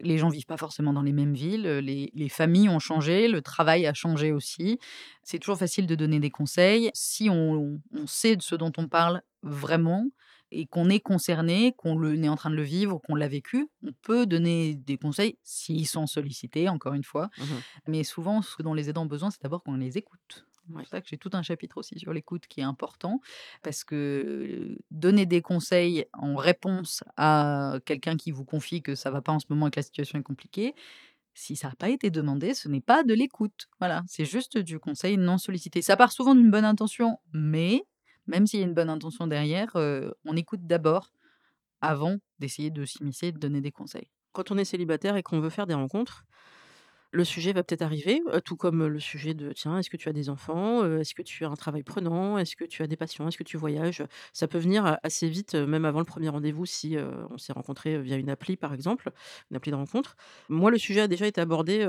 [0.00, 3.40] Les gens vivent pas forcément dans les mêmes villes, les les familles ont changé, le
[3.40, 4.78] travail a changé aussi.
[5.22, 6.90] C'est toujours facile de donner des conseils.
[6.92, 10.06] Si on sait de ce dont on parle vraiment,
[10.50, 13.92] et qu'on est concerné, qu'on est en train de le vivre, qu'on l'a vécu, on
[14.02, 17.30] peut donner des conseils s'ils sont sollicités, encore une fois.
[17.38, 17.44] Mmh
[17.88, 20.46] Mais souvent, ce dont les aidants ont besoin, c'est d'abord qu'on les écoute.
[20.52, 23.20] C'est pour ça que j'ai tout un chapitre aussi sur l'écoute qui est important,
[23.62, 29.22] parce que donner des conseils en réponse à quelqu'un qui vous confie que ça va
[29.22, 30.74] pas en ce moment et que la situation est compliquée,
[31.34, 33.68] si ça n'a pas été demandé, ce n'est pas de l'écoute.
[33.78, 35.82] Voilà, c'est juste du conseil non sollicité.
[35.82, 37.84] Ça part souvent d'une bonne intention, mais
[38.26, 41.12] même s'il y a une bonne intention derrière, on écoute d'abord,
[41.80, 44.10] avant d'essayer de s'immiscer de donner des conseils.
[44.32, 46.24] Quand on est célibataire et qu'on veut faire des rencontres,
[47.12, 50.12] Le sujet va peut-être arriver, tout comme, le sujet de: «Tiens, est-ce que tu as
[50.12, 50.84] des enfants?
[50.98, 52.36] Est-ce que tu as un travail prenant?
[52.38, 53.26] Est-ce que tu as des passions?
[53.28, 54.02] Est-ce que tu voyages?»
[54.32, 56.96] ça peut venir assez vite, même avant le premier rendez-vous si,
[57.30, 59.10] on s'est rencontrés, via une appli, par exemple,
[59.50, 60.16] une appli de rencontre.
[60.48, 61.86] Moi, le sujet a déjà été abordé,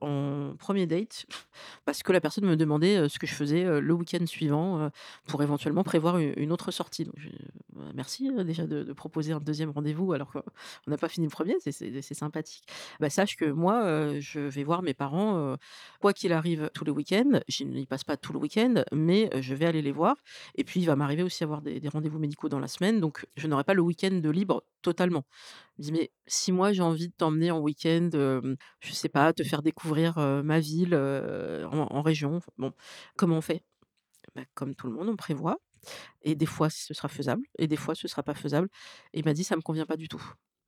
[0.00, 1.26] en premier date
[1.84, 4.90] parce que la personne me demandait, ce que je faisais, le week-end suivant,
[5.26, 7.04] pour éventuellement prévoir une autre sortie.
[7.04, 7.14] Donc
[7.74, 10.42] Bah, merci, déjà de proposer un 2e rendez-vous alors qu'on
[10.88, 12.64] n'a pas fini le 1er, c'est sympathique.
[13.00, 15.56] Bah, sache que moi, je vais voir mes parents,
[16.00, 17.40] quoi qu'il arrive tous les week-ends.
[17.48, 20.16] Je n'y passe pas tout le week-end, mais je vais aller les voir
[20.56, 23.46] et puis il va m'arriver aussi avoir des rendez-vous médicaux dans la semaine, donc je
[23.46, 25.24] n'aurai pas le week-end de libre totalement.
[25.78, 29.32] Je dis: «Mais si moi j'ai envie de t'emmener en week-end, hem, je sais pas,
[29.32, 32.72] te faire découvrir, ma ville, en région, bon,
[33.16, 33.62] comment on fait?»
[34.34, 35.58] Bah, comme tout le monde, on prévoit
[36.22, 38.68] et des fois ce sera faisable et des fois ce sera pas faisable
[39.14, 40.22] il m'a dit: «Ça me convient pas du tout».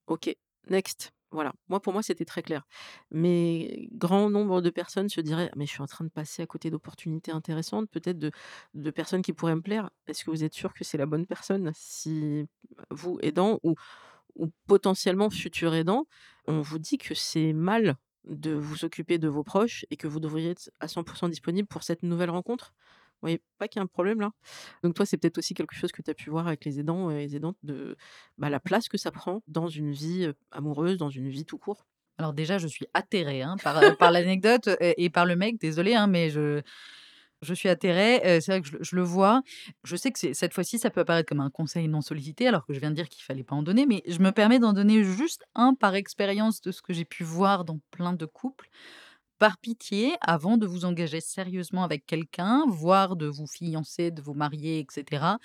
[0.09, 0.35] OK,
[0.71, 1.13] next.
[1.33, 1.53] Voilà.
[1.69, 2.65] Moi, pour moi, c'était très clair.
[3.11, 6.47] Mais grand nombre de personnes se diraient: «Mais je suis en train de passer à
[6.47, 9.91] côté d'opportunités intéressantes, peut-être de personnes qui pourraient me plaire».
[10.07, 11.73] Est-ce que vous êtes sûr que c'est la bonne personne?
[11.75, 12.47] Si
[12.91, 13.75] vous, aidant ou
[14.37, 16.07] ou potentiellement futur aidant,
[16.47, 20.21] on vous dit que c'est mal de vous occuper de vos proches et que vous
[20.21, 22.75] devriez être à 100% disponible pour cette nouvelle rencontre?
[23.59, 24.31] Pas qu'il y a un problème là?
[24.83, 27.11] Donc toi, c'est peut-être aussi quelque chose que tu as pu voir avec les aidants
[27.11, 27.97] et les aidantes de,
[28.39, 31.87] bah, la place que ça prend dans une vie, amoureuse, dans une vie tout court?
[32.19, 35.61] Alors déjà, je suis atterrée, hein, par, l'anecdote et par le mec.
[35.61, 36.63] Désolée, hein, mais je
[37.43, 38.41] je suis atterrée.
[38.41, 39.43] C'est vrai que je je le vois.
[39.85, 42.73] Je sais que cette fois-ci, ça peut apparaître comme un conseil non sollicité, alors que
[42.73, 45.05] je viens de dire qu'il fallait pas en donner, mais je me permets d'en donner
[45.05, 48.71] juste un par expérience de ce que j'ai pu voir dans plein de couples.
[49.41, 54.33] Par pitié, avant de vous engager sérieusement avec quelqu'un, voire de vous fiancer, de vous
[54.33, 55.39] marier et cetera,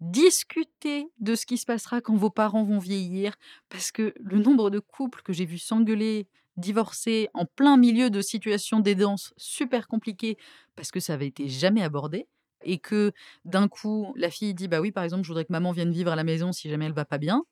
[0.00, 3.34] discutez de ce qui se passera quand vos parents vont vieillir.
[3.70, 6.28] Parce que le nombre de couples que j'ai vus s'engueuler,
[6.58, 10.36] divorcer en plein milieu de situations d'aidance super compliquées,
[10.76, 12.28] parce que ça avait été jamais abordé
[12.64, 13.12] et que
[13.46, 16.12] d'un coup, la fille dit: «Bah oui, par exemple, je voudrais que maman vienne vivre
[16.12, 17.44] à la maison si jamais elle va pas bien»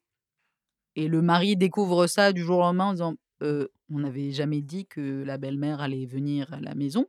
[0.97, 4.63] et le mari découvre ça du jour au lendemain en disant: «Heu, on n'avait jamais
[4.63, 7.07] dit que la belle-mère allait venir à la maison»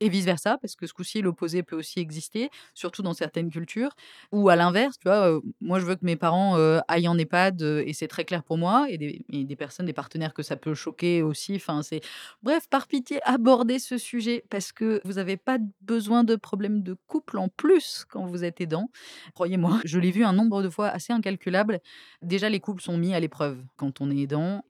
[0.00, 3.90] et vice versa, parce que ce coup-ci, l'opposé peut aussi exister, surtout dans certaines cultures.
[4.32, 6.56] Ou à l'inverse, tu vois, moi je veux que mes parents,
[6.88, 10.42] aillent en EHPAD, et c'est très clair pour moi et des personnes, des partenaires que
[10.42, 12.00] ça peut choquer aussi, c'est
[12.42, 16.94] bref, par pitié, abordez ce sujet parce que vous avez pas besoin de problèmes de
[17.06, 18.90] couple en plus quand vous êtes aidant.
[19.34, 21.80] Croyez-moi, je l'ai vu un nombre de fois assez incalculable.
[22.22, 24.62] Déjà, les couples sont mis à l'épreuve quand on est aidant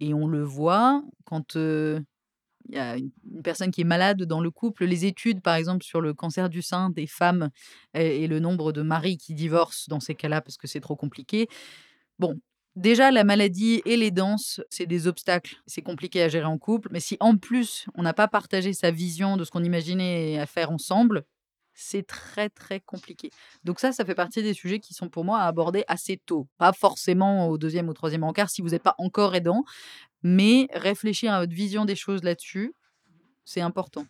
[0.00, 1.56] et on le voit quand,
[2.68, 4.84] il y a une personne qui est malade dans le couple.
[4.84, 7.50] Les études, par exemple, sur le cancer du sein des femmes
[7.94, 10.96] et et le nombre de maris qui divorcent dans ces cas-là parce que c'est trop
[10.96, 11.48] compliqué.
[12.18, 12.40] Bon,
[12.76, 17.00] déjà la maladie et l'aidance, c'est des obstacles, c'est compliqué à gérer en couple, mais
[17.00, 20.70] si en plus on n'a pas partagé sa vision de ce qu'on imaginait à faire
[20.70, 21.24] ensemble,
[21.78, 23.30] c'est très, très compliqué.
[23.64, 26.48] Donc ça, ça fait partie des sujets qui sont pour moi à aborder assez tôt.
[26.58, 29.62] Pas forcément au 2e ou 3e encart si vous êtes pas encore aidant,
[30.22, 32.74] mais réfléchir à votre vision des choses là-dessus,
[33.44, 34.06] c'est important.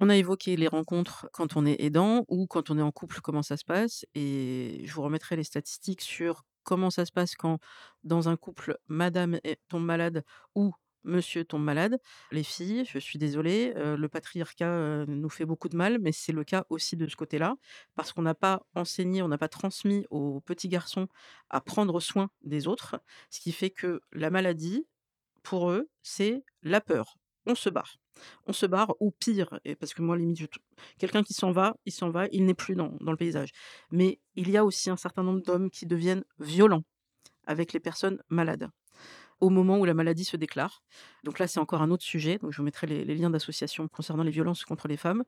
[0.00, 3.20] On a évoqué les rencontres quand on est aidant ou quand on est en couple,
[3.20, 7.36] comment ça se passe et je vous remettrai les statistiques sur comment ça se passe
[7.36, 7.58] quand,
[8.02, 10.24] dans un couple, madame tombe malade
[10.56, 10.72] ou
[11.04, 11.98] monsieur tombe malade.
[12.30, 16.12] Les filles, je suis désolée, heu, le patriarcat, heu, nous fait beaucoup de mal, mais
[16.12, 17.56] c'est le cas aussi de ce côté-là,
[17.94, 21.08] parce qu'on n'a pas enseigné, on n'a pas transmis aux petits garçons
[21.50, 23.00] à prendre soin des autres,
[23.30, 24.86] ce qui fait que la maladie,
[25.42, 27.18] pour eux, c'est la peur.
[27.46, 27.96] On se barre.
[28.46, 30.48] On se barre ou pire et parce que moi limite
[30.98, 33.50] quelqu'un qui s'en va, il s'en va, il n'est plus dans dans le paysage.
[33.90, 36.84] Mais il y a aussi un certain nombre d'hommes qui deviennent violents
[37.46, 38.68] avec les personnes malades,
[39.42, 40.82] au moment où la maladie se déclare.
[41.24, 44.22] Donc là, c'est encore un autre sujet, donc je vous mettrai les liens d'associations concernant
[44.24, 45.24] les violences contre les femmes.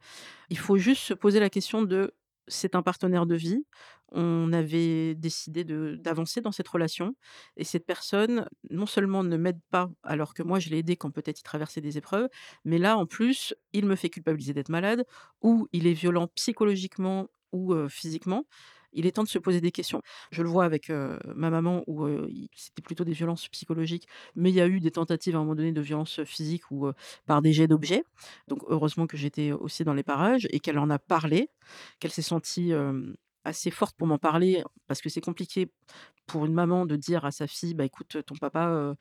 [0.51, 2.15] Il faut juste se poser la question de
[2.47, 3.65] c'est un partenaire de vie,
[4.13, 7.15] on avait décidé d'avancer dans cette relation
[7.57, 11.11] et cette personne, non seulement ne m'aide pas alors que moi je l'ai aidé quand
[11.11, 12.29] peut-être il traversait des épreuves,
[12.65, 15.05] mais là en plus, il me fait culpabiliser d'être malade
[15.43, 18.45] ou il est violent psychologiquement ou heu, physiquement.
[18.95, 20.03] Il est temps de se poser des questions.
[20.31, 22.07] Je le vois avec, ma maman où,
[22.57, 25.55] c'était plutôt des violences psychologiques, mais il y a eu des tentatives à un moment
[25.57, 26.91] donné de violences, physiques ou,
[27.27, 28.05] par des jets d'objets.
[28.49, 31.49] Donc heureusement que j'étais aussi dans les parages et qu'elle en a parlé,
[32.01, 32.73] qu'elle s'est sentie,
[33.47, 35.71] assez forte pour m'en parler parce que c'est compliqué
[36.27, 38.95] pour une maman de dire à sa fille: «Bah écoute, ton papa,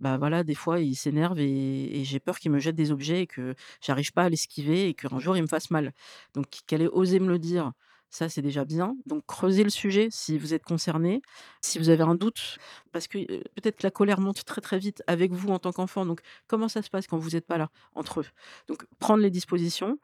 [0.00, 3.22] bah voilà, des fois il s'énerve et et j'ai peur qu'il me jette des objets
[3.22, 5.92] et que j'arrive pas à l'esquiver et qu'un jour il me fasse mal».
[6.34, 7.72] Donc qu'elle ait osé me le dire,
[8.12, 8.94] ça c'est déjà bien.
[9.06, 11.22] Donc creusez le sujet si vous êtes concernés,
[11.62, 12.58] si vous avez un doute,
[12.92, 13.18] parce que,
[13.54, 16.06] peut-être que la colère monte très, très vite avec vous en tant qu'enfant.
[16.06, 18.26] Donc comment ça se passe quand vous êtes pas là, entre eux?
[18.68, 19.98] Donc prendre les dispositions.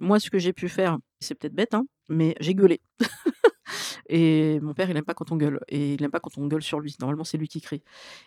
[0.00, 2.80] Moi, ce que j'ai pu faire, c'est peut-être bête, hein, mais j'ai gueulé
[4.08, 6.46] et mon père, il aime pas quand on gueule et il aime pas quand on
[6.46, 6.96] gueule sur lui.
[7.00, 7.82] Normalement, c'est lui qui crie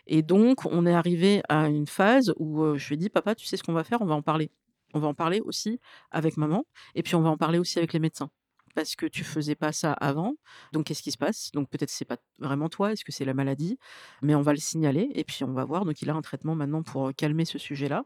[0.07, 3.45] et donc on est arrivé à une phase où, je lui ai dit: «Papa, tu
[3.47, 4.01] sais ce qu'on va faire?
[4.01, 4.51] On va en parler.
[4.93, 5.79] On va en parler aussi
[6.11, 6.65] avec maman
[6.95, 8.29] et puis on va en parler aussi avec les médecins».
[8.77, 10.35] Parce que tu faisais pas ça avant.
[10.71, 11.49] Donc qu'est-ce qui se passe?
[11.51, 13.79] Donc peut-être c'est pas vraiment toi, est-ce que c'est la maladie?
[14.21, 15.83] Mais on va le signaler et puis on va voir.
[15.83, 18.05] Donc il a un traitement maintenant pour, heu, calmer ce sujet-là.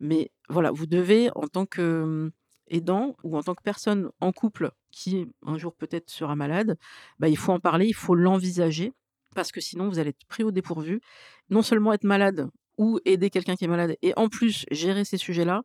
[0.00, 2.30] Mais voilà, vous devez en tant que, mmh,
[2.68, 6.76] aidant ou en tant que personne en couple qui un jour peut-être sera malade,
[7.18, 8.92] bah, il faut en parler, il faut l'envisager
[9.34, 11.00] parce que sinon vous allez être pris au dépourvu.
[11.48, 15.16] Non seulement être malade ou aider quelqu'un qui est malade et en plus gérer ces
[15.16, 15.62] sujets-là,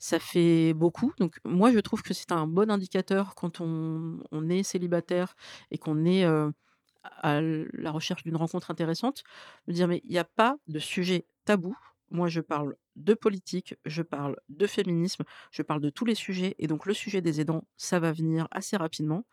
[0.00, 1.12] ça fait beaucoup.
[1.20, 4.20] Donc moi je trouve que c'est un bon indicateur quand on
[4.50, 5.36] est célibataire
[5.72, 6.52] et qu'on est, heu,
[7.04, 9.24] à la recherche d'une rencontre intéressante,
[9.68, 11.76] dire: «Mais il y a pas de sujet tabou».
[12.12, 16.54] Moi je parle de politique, je parle de féminisme, je parle de tous les sujets
[16.58, 19.24] et donc le sujet des aidants, ça va venir assez rapidement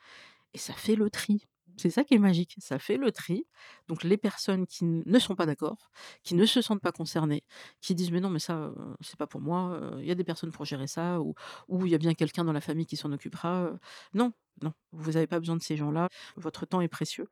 [0.54, 1.48] et ça fait le tri.
[1.78, 3.46] C'est ça qui est magique, ça fait le tri.
[3.88, 5.92] Donc les personnes qui ne sont pas d'accord,
[6.24, 7.44] qui ne se sentent pas concernées,
[7.82, 10.16] qui disent: «Mais non, mais ça, heu, c'est pas pour moi, heu, il y a
[10.16, 11.36] des personnes pour gérer ça» ou
[11.68, 13.80] ou «Il y a bien quelqu'un dans la famille qui s'en occupera», heu.
[14.16, 17.28] Non, non, vous avez pas besoin de ces gens-là, votre temps est précieux.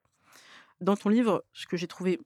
[0.81, 2.19] Dans ton livre, ce que j'ai trouvé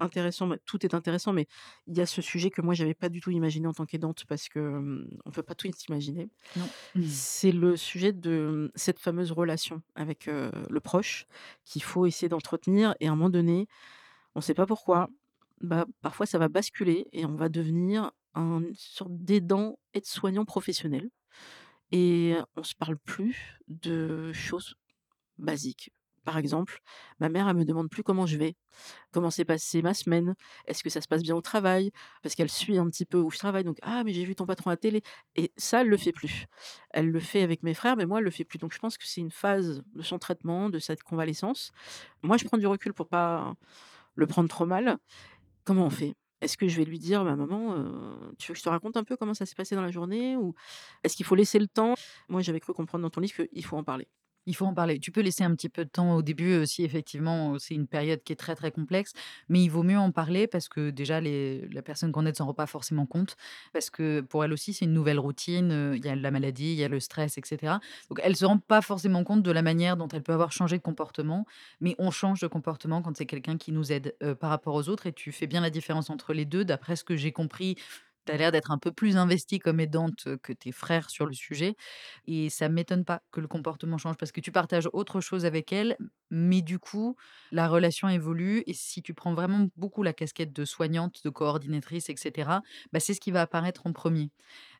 [0.00, 1.46] intéressant, bah, tout est intéressant, mais
[1.86, 4.24] il y a ce sujet que moi j'avais pas du tout imaginé en tant qu'aidante
[4.26, 6.30] parce que, hem, on peut pas tout imaginer.
[6.56, 6.68] Non.
[7.06, 11.26] C'est le sujet de, mmh, cette fameuse relation avec, le proche
[11.64, 13.66] qu'il faut essayer d'entretenir et à un moment donné,
[14.34, 15.08] on sait pas pourquoi,
[15.60, 21.10] bah, parfois ça va basculer et on va devenir un une sorte d'aidant, aide-soignant professionnel
[21.92, 24.76] et on se parle plus de choses
[25.38, 25.90] basiques.
[26.30, 26.78] Par exemple,
[27.18, 28.54] ma mère, elle me demande plus comment je vais,
[29.12, 30.34] comment s'est passée ma semaine,
[30.66, 31.90] est-ce que ça se passe bien au travail?
[32.22, 34.46] Parce qu'elle suit un petit peu où je travaille, donc: «Ah mais j'ai vu ton
[34.46, 35.02] patron à télé»
[35.36, 36.46] et ça, elle le fait plus.
[36.90, 38.58] Elle le fait avec mes frères, mais moi, elle le fait plus.
[38.58, 41.72] Donc je pense que c'est une phase de son traitement, de cette convalescence.
[42.22, 43.54] Moi, je prends du recul pour pas
[44.16, 44.98] le prendre trop mal.
[45.64, 46.14] Comment on fait?
[46.40, 48.96] Est-ce que je vais lui dire: «Bah maman, heu, tu veux que je te raconte
[48.96, 50.54] un peu comment ça s'est passé dans la journée?» ou
[51.04, 51.94] est-ce qu'il faut laisser le temps?
[52.28, 54.08] Moi, j'avais cru comprendre dans ton livre qu'il faut en parler.
[54.46, 54.98] Il faut en parler.
[54.98, 58.22] Tu peux laisser un petit peu de temps au début, si effectivement, c'est une période
[58.22, 59.12] qui est très, très complexe,
[59.48, 62.46] mais il vaut mieux en parler parce que déjà les la personne qu'on aide s'en
[62.46, 63.36] rend pas forcément compte.
[63.72, 66.78] Parce que pour elle aussi, c'est une nouvelle routine, il y a la maladie, il
[66.78, 67.80] y a le stress et cetera.
[68.08, 70.78] Donc elle se rend pas forcément compte de la manière dont elle peut avoir changé
[70.78, 71.46] de comportement,
[71.80, 75.06] mais on change de comportement quand c'est quelqu'un qui nous aide, par rapport aux autres
[75.06, 76.64] et tu fais bien la différence entre les 2.
[76.64, 77.76] D'après ce que j'ai compris,
[78.30, 81.32] tu as l'air d'être un peu plus investie comme aidante, que tes frères sur le
[81.32, 81.76] sujet
[82.26, 85.72] et ça m'étonne pas que le comportement change parce que tu partages autre chose avec
[85.72, 85.96] elle,
[86.30, 87.16] mais du coup,
[87.50, 92.08] la relation évolue et si tu prends vraiment beaucoup la casquette de soignante, de coordinatrice
[92.10, 92.62] et cetera,
[92.92, 94.30] bah, c'est ce qui va apparaître en premier,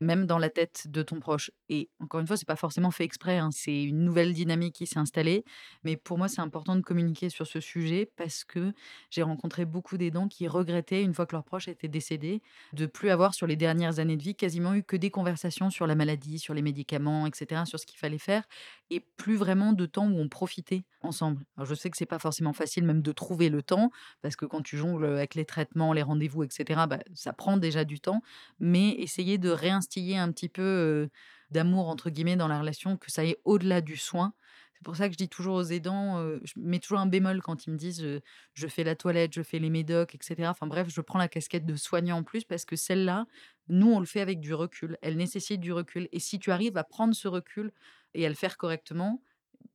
[0.01, 3.05] même dans la tête de ton proche et encore une fois, c'est pas forcément fait
[3.05, 5.44] exprès, hein, c'est une nouvelle dynamique qui s'est installée,
[5.84, 8.72] mais pour moi, c'est important de communiquer sur ce sujet parce que
[9.11, 12.42] j'ai rencontré beaucoup d'aidants qui regrettaient, une fois que leur proche était décédé,
[12.72, 15.86] de plus avoir sur les dernières années de vie quasiment eu que des conversations sur
[15.86, 18.44] la maladie, sur les médicaments et cetera, sur ce qu'il fallait faire
[18.90, 21.44] et plus vraiment de temps où on profitait ensemble.
[21.62, 23.90] Je sais que c'est pas forcément facile même de trouver le temps
[24.20, 27.57] parce que quand tu jongles, avec les traitements, les rendez-vous et cetera, bah, ça prend
[27.57, 28.22] déjà du temps,
[28.59, 29.51] mais essayer de
[29.99, 31.09] un petit peu,
[31.51, 34.34] «d'amour» entre guillemets dans la relation, que ça aille au-delà du soin.
[34.74, 37.66] C'est pour ça que je dis toujours aux aidants, je mets toujours un bémol quand
[37.66, 38.20] ils me disent,
[38.55, 40.51] «Je fais la toilette, je fais les médocs» et cetera.
[40.51, 43.26] Enfin bref, je prends la casquette de soignant en plus parce que celle-là,
[43.68, 44.97] nous, on le fait avec du recul.
[45.03, 47.72] Elle nécessite du recul et si tu arrives à prendre ce recul
[48.14, 49.22] et à le faire correctement,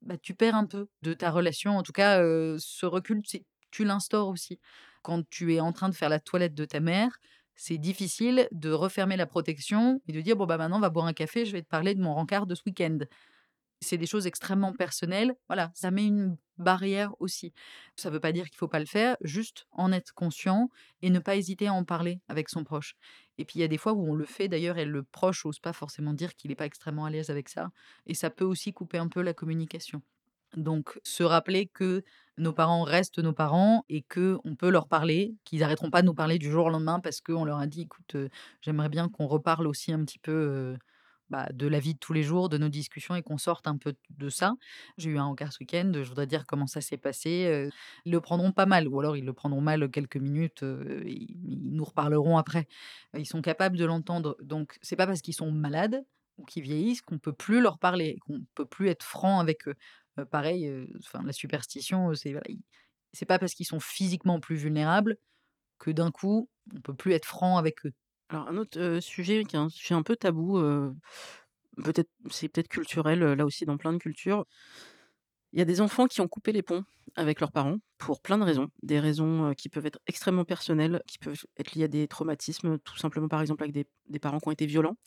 [0.01, 1.77] bah, tu perds un peu de ta relation.
[1.77, 2.19] En tout cas,
[2.57, 3.21] ce recul,
[3.71, 4.59] tu l'instaures aussi.
[5.03, 7.19] Quand tu es en train de faire la toilette de ta mère,
[7.55, 11.05] c'est difficile de refermer la protection et de dire: «Bon, bah, maintenant, on va boire
[11.07, 12.99] un café, je vais te parler de mon rencard de ce week-end».
[13.81, 15.35] C'est des choses extrêmement personnelles.
[15.47, 17.53] Voilà, ça met une barrière aussi.
[17.97, 20.69] Ça veut pas dire qu'il faut pas le faire, juste en être conscient
[21.01, 22.95] et ne pas hésiter à en parler avec son proche.
[23.37, 25.45] Et puis il y a des fois où on le fait d'ailleurs et le proche
[25.45, 27.71] ose pas forcément dire qu'il est pas extrêmement à l'aise avec ça
[28.07, 30.01] et ça peut aussi couper un peu la communication.
[30.55, 32.03] Donc se rappeler que
[32.37, 36.13] nos parents restent nos parents et qu'on peut leur parler, qu'ils arrêteront pas de nous
[36.13, 38.29] parler du jour au lendemain parce qu'on leur a dit: «Écoute, heu,
[38.61, 40.77] j'aimerais bien qu'on reparle aussi un petit peu,
[41.29, 43.77] bah, de la vie de tous les jours, de nos discussions et qu'on sorte un
[43.77, 44.53] peu de ça.
[44.97, 47.71] J'ai eu un encart ce week-end, je voudrais dire comment ça s'est passé, heu».
[48.05, 51.71] Ils le prendront pas mal ou alors ils le prendront mal quelques minutes, ils ils
[51.73, 52.67] nous reparleront après.
[53.17, 56.03] Ils sont capables de l'entendre, donc c'est pas parce qu'ils sont malades
[56.37, 59.75] ou qu'ils vieillissent qu'on peut plus leur parler, qu'on peut plus être franc avec eux.
[60.31, 60.71] Pareil,
[61.25, 65.17] la superstition, c'est pas parce qu'ils sont physiquement plus vulnérables
[65.79, 67.93] que d'un coup, on peut plus être franc avec eux.
[68.29, 70.59] Alors un autre, sujet qui est un sujet un peu tabou,
[71.83, 74.45] peut-être c'est peut-être culturel, là aussi dans plein de cultures.
[75.55, 76.83] Il y a des enfants qui ont coupé les ponts
[77.15, 78.69] avec leurs parents pour plein de raisons.
[78.83, 82.77] Des raisons, heu, qui peuvent être extrêmement personnelles, qui peuvent être liées à des traumatismes,
[82.79, 84.97] tout simplement, par exemple, avec des parents qui ont été violents.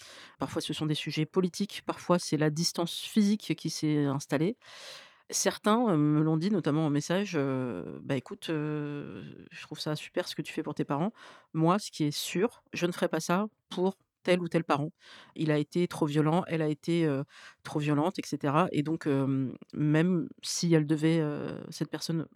[0.41, 4.57] Parfois, ce sont des sujets politiques, parfois, c'est la distance physique qui s'est installée.
[5.31, 10.29] Certains, heu, me l'ont dit, notamment en message, heu: «Bah, écoute, je trouve ça super
[10.29, 11.13] ce que tu fais pour tes parents.
[11.55, 14.91] Moi, ce qui est sûr, je ne ferai pas ça pour tel ou tel parent.
[15.37, 17.09] Il a été trop violent, elle a été,
[17.63, 19.07] trop violente et cetera et donc
[19.75, 21.23] même si elle devait,
[21.71, 22.27] cette personne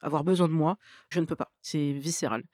[0.00, 0.78] avoir besoin de moi,
[1.10, 1.52] je ne peux pas.
[1.62, 2.44] C'est viscéral».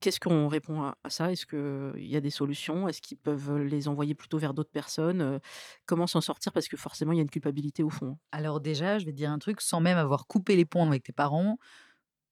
[0.00, 1.32] Qu'est-ce qu'on répond à ça?
[1.32, 2.86] Est-ce qu'il y a des solutions?
[2.86, 5.40] Est-ce qu'ils peuvent les envoyer plutôt vers d'autres personnes?
[5.86, 6.52] Comment s'en sortir?
[6.52, 8.16] Parce que forcément, il y a une culpabilité au fond.
[8.30, 11.02] Alors déjà, je vais te dire un truc, sans même avoir coupé les ponts avec
[11.02, 11.58] tes parents,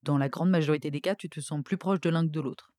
[0.05, 2.41] dans la grande majorité des cas, tu te sens plus proche de l'un que de
[2.41, 2.73] l'autre.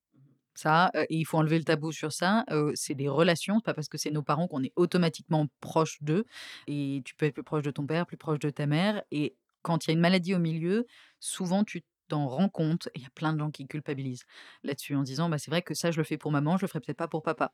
[0.58, 2.44] Ça, et il faut enlever le tabou sur ça,
[2.74, 6.24] c'est des relations, pas parce que c'est nos parents qu'on est automatiquement proche d'eux
[6.66, 9.36] et tu peux être plus proche de ton père, plus proche de ta mère et
[9.62, 10.86] quand il y a une maladie au milieu,
[11.20, 14.24] souvent tu t'en rends compte il y a plein de gens qui culpabilisent
[14.64, 16.68] là-dessus en disant: «Bah, c'est vrai que ça, je le fais pour maman, je le
[16.68, 17.52] ferai peut-être pas pour papa»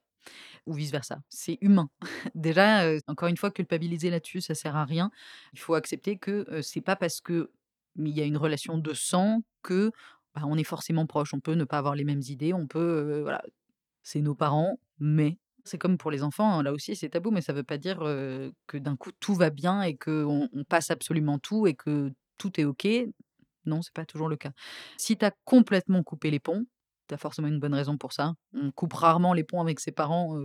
[0.66, 1.20] ou vice versa.
[1.28, 1.90] C'est humain.
[2.34, 5.11] Déjà, encore une fois, culpabiliser là-dessus, ça sert à rien.
[5.52, 7.50] Il faut accepter que, c'est pas parce que
[7.96, 9.92] il y a une relation de sang que
[10.35, 13.20] bah, on est forcément proche, on peut ne pas avoir les mêmes idées, on peut,
[13.22, 13.43] voilà,
[14.03, 17.41] c'est nos parents, mais c'est comme pour les enfants, hein, là aussi c'est tabou, mais
[17.41, 17.99] ça veut pas dire,
[18.66, 22.61] que d'un coup tout va bien et qu'on on passe absolument tout et que tout
[22.61, 22.87] est OK.
[23.66, 24.51] Non, c'est pas toujours le cas.
[24.99, 26.66] Si tu as complètement coupé les ponts,
[27.09, 28.35] tu as forcément une bonne raison pour ça.
[28.53, 30.39] On coupe rarement les ponts avec ses parents,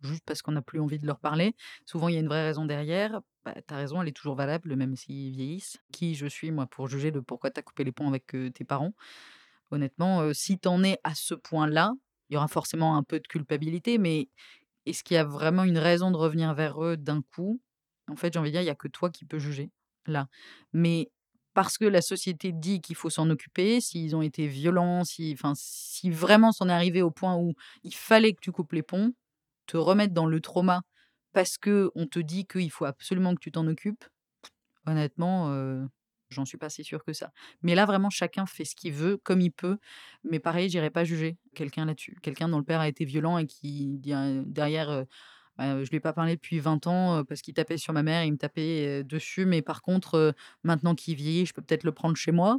[0.00, 1.54] juste parce qu'on n'a plus envie de leur parler.
[1.84, 3.20] Souvent, il y a une vraie raison derrière.
[3.54, 5.78] Bah, ta raison, elle est toujours valable, même s'ils vieillissent.
[5.92, 8.64] Qui je suis, moi, pour juger de pourquoi tu as coupé les ponts avec, tes
[8.64, 8.92] parents?
[9.70, 11.92] Honnêtement, heu, si tu en es à ce point-là,
[12.30, 14.28] il y aura forcément un peu de culpabilité, mais
[14.86, 17.60] est-ce qu'il y a vraiment une raison de revenir vers eux d'un coup?
[18.08, 19.70] En fait, j'ai envie de dire, il y a que toi qui peux juger,
[20.06, 20.28] là.
[20.74, 21.10] Mais
[21.54, 25.54] parce que la société dit qu'il faut s'en occuper, s'ils ont été violents, si enfin,
[25.56, 29.12] si vraiment c'en est arrivé au point où il fallait que tu coupes les ponts,
[29.66, 30.82] te remettre dans le trauma
[31.32, 34.04] parce que on te dit qu'il faut absolument que tu t'en occupes,
[34.86, 35.50] honnêtement,
[36.30, 37.32] j'en suis pas si sûre que ça.
[37.62, 39.78] Mais là, vraiment, chacun fait ce qu'il veut, comme il peut.
[40.24, 42.16] Mais pareil, j'irai pas juger quelqu'un là-dessus.
[42.22, 45.04] Quelqu'un dont le père a été violent et qui heu, derrière,
[45.58, 48.24] bah, je lui ai pas parlé depuis 20 ans, parce qu'il tapait sur ma mère,
[48.24, 52.16] il me tapait, dessus, mais par contre, maintenant qu'il vieillit, je peux peut-être le prendre
[52.16, 52.58] chez moi.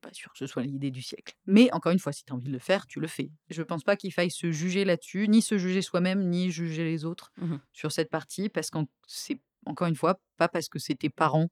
[0.00, 1.34] Pas sûr que ce soit l'idée du siècle.
[1.46, 3.30] Mais encore une fois, si tu as envie de le faire, tu le fais.
[3.50, 7.04] Je pense pas qu'il faille se juger là-dessus, ni se juger soi-même, ni juger les
[7.04, 10.94] autres Mmh sur cette partie, parce qu'en c'est encore une fois, pas parce que c'est
[10.94, 11.48] tes parents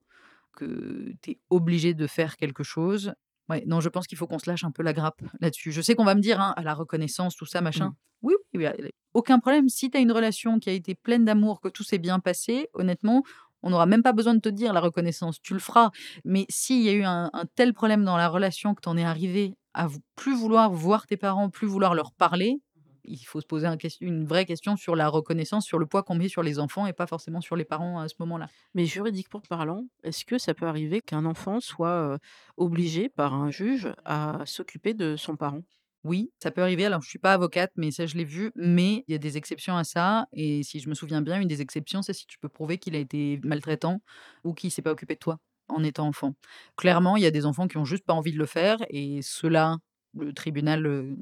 [0.57, 3.14] que tu es obligé de faire quelque chose.
[3.49, 5.70] Ouais, non, je pense qu'il faut qu'on se lâche un peu la grappe là-dessus.
[5.70, 7.94] Je sais qu'on va me dire, hein: «À la reconnaissance, tout ça, machin».
[8.22, 8.72] Oui, oui, bah,
[9.14, 9.68] aucun problème.
[9.68, 12.68] Si tu as une relation qui a été pleine d'amour, que tout s'est bien passé,
[12.72, 13.22] honnêtement,
[13.63, 15.91] on n'aura même pas besoin de te dire la reconnaissance, tu le feras.
[16.25, 18.97] Mais s'il y a eu un un tel problème dans la relation que tu en
[18.97, 22.61] es arrivé à plus vouloir voir tes parents, plus vouloir leur parler,
[23.05, 26.15] il faut se poser un une vraie question sur la reconnaissance, sur le poids qu'on
[26.17, 28.49] met sur les enfants et pas forcément sur les parents à ce moment-là.
[28.75, 32.19] Mais juridiquement parlant, est-ce que ça peut arriver qu'un enfant soit,
[32.57, 35.63] obligé par un juge à s'occuper de son parent?
[36.05, 36.84] Oui, ça peut arriver.
[36.84, 38.53] Alors, je suis pas avocate, mais ça, je l'ai vu.
[38.55, 40.26] Mais il y a des exceptions à ça.
[40.32, 42.94] Et si je me souviens bien, une des exceptions, c'est si tu peux prouver qu'il
[42.94, 44.01] a été maltraitant
[44.44, 45.38] ou qu'il s'est pas occupé de toi
[45.68, 46.34] en étant enfant.
[46.76, 49.20] Clairement, il y a des enfants qui ont juste pas envie de le faire et
[49.20, 49.78] ceux-là,
[50.16, 51.16] le tribunal,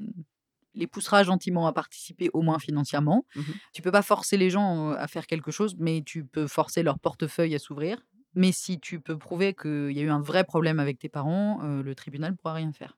[0.75, 3.25] les poussera gentiment à participer, au moins financièrement.
[3.35, 3.41] Mmh
[3.73, 6.99] Tu peux pas forcer les gens, à faire quelque chose, mais tu peux forcer leur
[6.99, 8.05] portefeuille à s'ouvrir.
[8.35, 11.61] Mais si tu peux prouver qu'il y a eu un vrai problème avec tes parents,
[11.63, 12.97] le tribunal pourra rien faire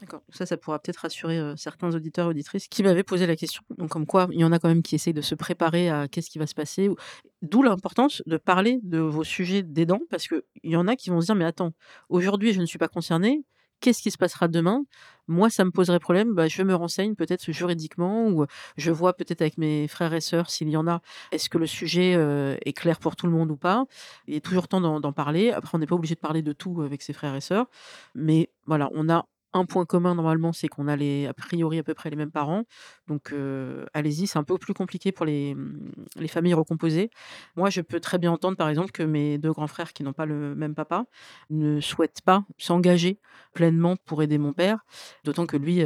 [0.00, 0.22] D'accord.
[0.28, 3.62] Ça, ça pourra peut-être rassurer, heu, certains auditeurs, auditrices qui m'avaient posé la question.
[3.78, 6.06] Donc comme quoi, il y en a quand même qui essayent de se préparer à
[6.06, 6.96] qu'est-ce qui va se passer ou
[7.40, 11.20] d'où l'importance de parler de vos sujets d'aidants parce qu'il y en a qui vont
[11.22, 11.72] se dire: «Mais attends,
[12.10, 13.44] aujourd'hui, je ne suis pas concerné.
[13.80, 14.84] Qu'est-ce qui se passera demain?
[15.28, 18.46] Moi, ça me poserait problème, bah, je me renseigne peut-être juridiquement ou,
[18.78, 21.66] je vois peut-être avec mes frères et sœurs s'il y en a, est-ce que le
[21.66, 23.84] sujet, heu, est clair pour tout le monde ou pas?
[24.26, 25.50] Il est toujours temps d'en parler.
[25.50, 27.66] Après, on n'est pas obligé de parler de tout avec ses frères et sœurs,
[28.14, 31.82] mais voilà, on a un point commun normalement, c'est qu'on a les a priori à
[31.82, 32.64] peu près les mêmes parents.
[33.08, 33.32] Donc,
[33.94, 37.10] allez-y, c'est un peu plus compliqué pour les, mmh, les familles recomposées.
[37.56, 40.12] Moi, je peux très bien entendre, par exemple, que mes 2 grands frères qui n'ont
[40.12, 41.04] pas le même papa
[41.50, 43.18] ne souhaitent pas s'engager
[43.54, 44.84] pleinement pour aider mon père.
[45.24, 45.84] D'autant que lui,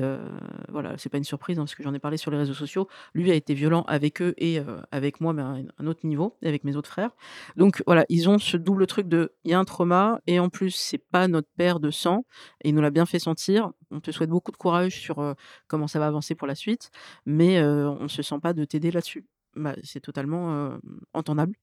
[0.69, 2.89] voilà, c'est pas une surprise, hein, parce que j'en ai parlé sur les réseaux sociaux.
[3.15, 6.65] Lui a été violent avec eux et avec moi, mais à un autre niveau avec
[6.65, 7.11] mes autres frères.
[7.57, 10.49] Donc voilà, ils ont ce double truc de il y a un trauma et en
[10.49, 12.25] plus, c'est pas notre père de sang
[12.63, 13.50] et il nous l'a bien fait sentir.
[13.91, 15.35] On te souhaite beaucoup de courage sur, heu,
[15.69, 16.91] comment ça va avancer pour la suite,
[17.27, 19.27] mais heu, on ne se sent pas de t'aider là-dessus.
[19.57, 20.81] Bah, c'est totalement, heu,
[21.15, 21.55] entendable.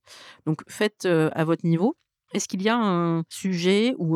[0.45, 1.95] Donc faites, à votre niveau.
[2.33, 4.15] Est-ce qu'il y a un sujet ou,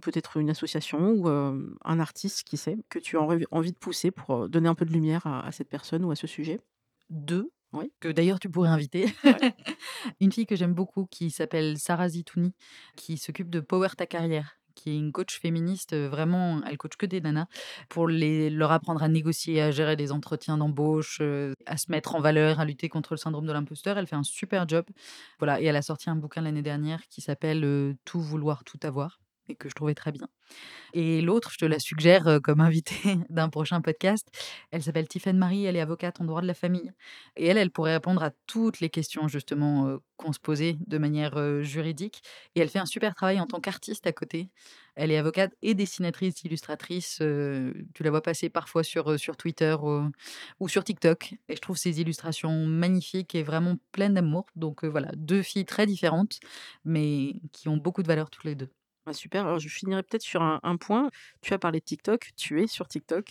[0.00, 4.10] peut-être une association ou, un artiste, qui sait, que tu as env envie de pousser
[4.10, 6.60] pour, donner un peu de lumière à à cette personne ou à ce sujet?
[7.10, 7.92] 2, Oui.
[8.00, 9.06] que d'ailleurs tu pourrais inviter.
[9.24, 9.54] Ouais.
[10.20, 12.54] Une fille que j'aime beaucoup qui s'appelle Sarah Zitouni,
[12.96, 16.96] qui s'occupe de Power ta carrière, qui est une coach féministe, heu, vraiment elle coach
[16.96, 17.46] que des nanas
[17.88, 22.14] pour les leur apprendre à négocier, à gérer des entretiens d'embauche, heu, à se mettre
[22.14, 23.98] en valeur, à lutter contre le syndrome de l'imposteur.
[23.98, 24.84] Elle fait un super job.
[25.38, 28.78] Voilà et elle a sorti un bouquin l'année dernière qui s'appelle, heu, «Tout vouloir, tout
[28.82, 30.28] avoir» et que je trouvais très bien.
[30.94, 32.94] Et l'autre, je te la suggère, heu, comme invitée
[33.30, 34.28] d'un prochain podcast.
[34.70, 36.92] Elle s'appelle Tiffaine Marie, elle est avocate en droit de la famille
[37.36, 40.98] et elle, elle pourrait répondre à toutes les questions justement, heu, qu'on se posait de
[40.98, 42.22] manière, heu, juridique
[42.54, 44.50] et elle fait un super travail en tant qu'artiste à côté.
[44.94, 47.20] Elle est avocate et dessinatrice, illustratrice,
[47.94, 50.04] tu la vois passer parfois sur, sur Twitter, heu,
[50.60, 54.46] ou sur TikTok et je trouve ses illustrations magnifiques et vraiment pleines d'amour.
[54.56, 56.40] Donc, voilà, 2 filles très différentes,
[56.84, 58.68] mais qui ont beaucoup de valeur toutes les 2.
[59.06, 61.10] Ah super, alors je finirai peut-être sur un point.
[61.40, 63.24] Tu as parlé de TikTok, tu es sur TikTok,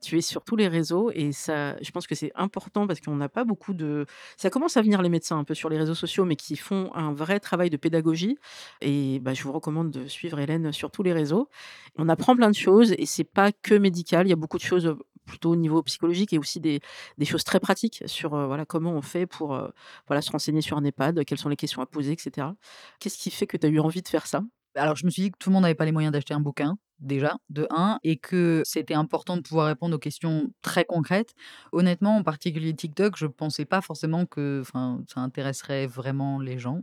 [0.00, 3.16] tu es sur tous les réseaux et ça je pense que c'est important parce qu'on
[3.16, 4.06] n'a pas beaucoup de
[4.36, 6.92] ça commence à venir les médecins un peu sur les réseaux sociaux, mais qui font
[6.94, 8.38] un vrai travail de pédagogie
[8.80, 11.48] et bah, je vous recommande de suivre Hélène sur tous les réseaux.
[11.96, 14.62] On apprend plein de choses et c'est pas que médical, il y a beaucoup de
[14.62, 14.94] choses,
[15.26, 16.78] plutôt au niveau psychologique et aussi des
[17.18, 19.60] des choses très pratiques sur, voilà, comment on fait pour,
[20.06, 22.54] voilà, se renseigner sur un EHPAD, quelles sont les questions à poser et cetera.
[23.00, 24.42] Qu'est-ce qui fait que tu as eu envie de faire ça?
[24.76, 26.40] Alors, je me suis dit que tout le monde n'avait pas les moyens d'acheter un
[26.40, 31.34] bouquin, déjà, de 1 et que c'était important de pouvoir répondre aux questions très concrètes.
[31.72, 36.82] Honnêtement, en particulier TikTok, je pensais pas forcément que, ça intéresserait vraiment les gens.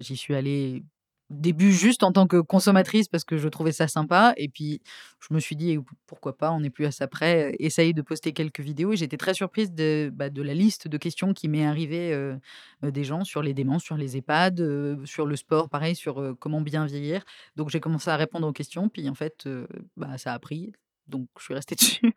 [0.00, 0.84] J'y suis allée,
[1.30, 4.82] début juste en tant que consommatrice parce que je trouvais ça sympa et puis
[5.20, 6.50] je me suis dit: «Pou pourquoi pas?
[6.50, 9.72] On n'est plus à ça près», essayer de poster quelques vidéos et j'étais très surprise
[9.72, 12.38] de, bah, la liste de questions qui m'est arrivée, heu,
[12.82, 16.84] des gens sur les démences, sur les EHPAD, sur le sport, pareil, sur, comment bien
[16.86, 17.24] vieillir.
[17.56, 19.48] Donc j'ai commencé à répondre aux questions, puis en fait,
[19.96, 20.72] bah, ça a pris,
[21.06, 22.14] donc je suis restée dessus.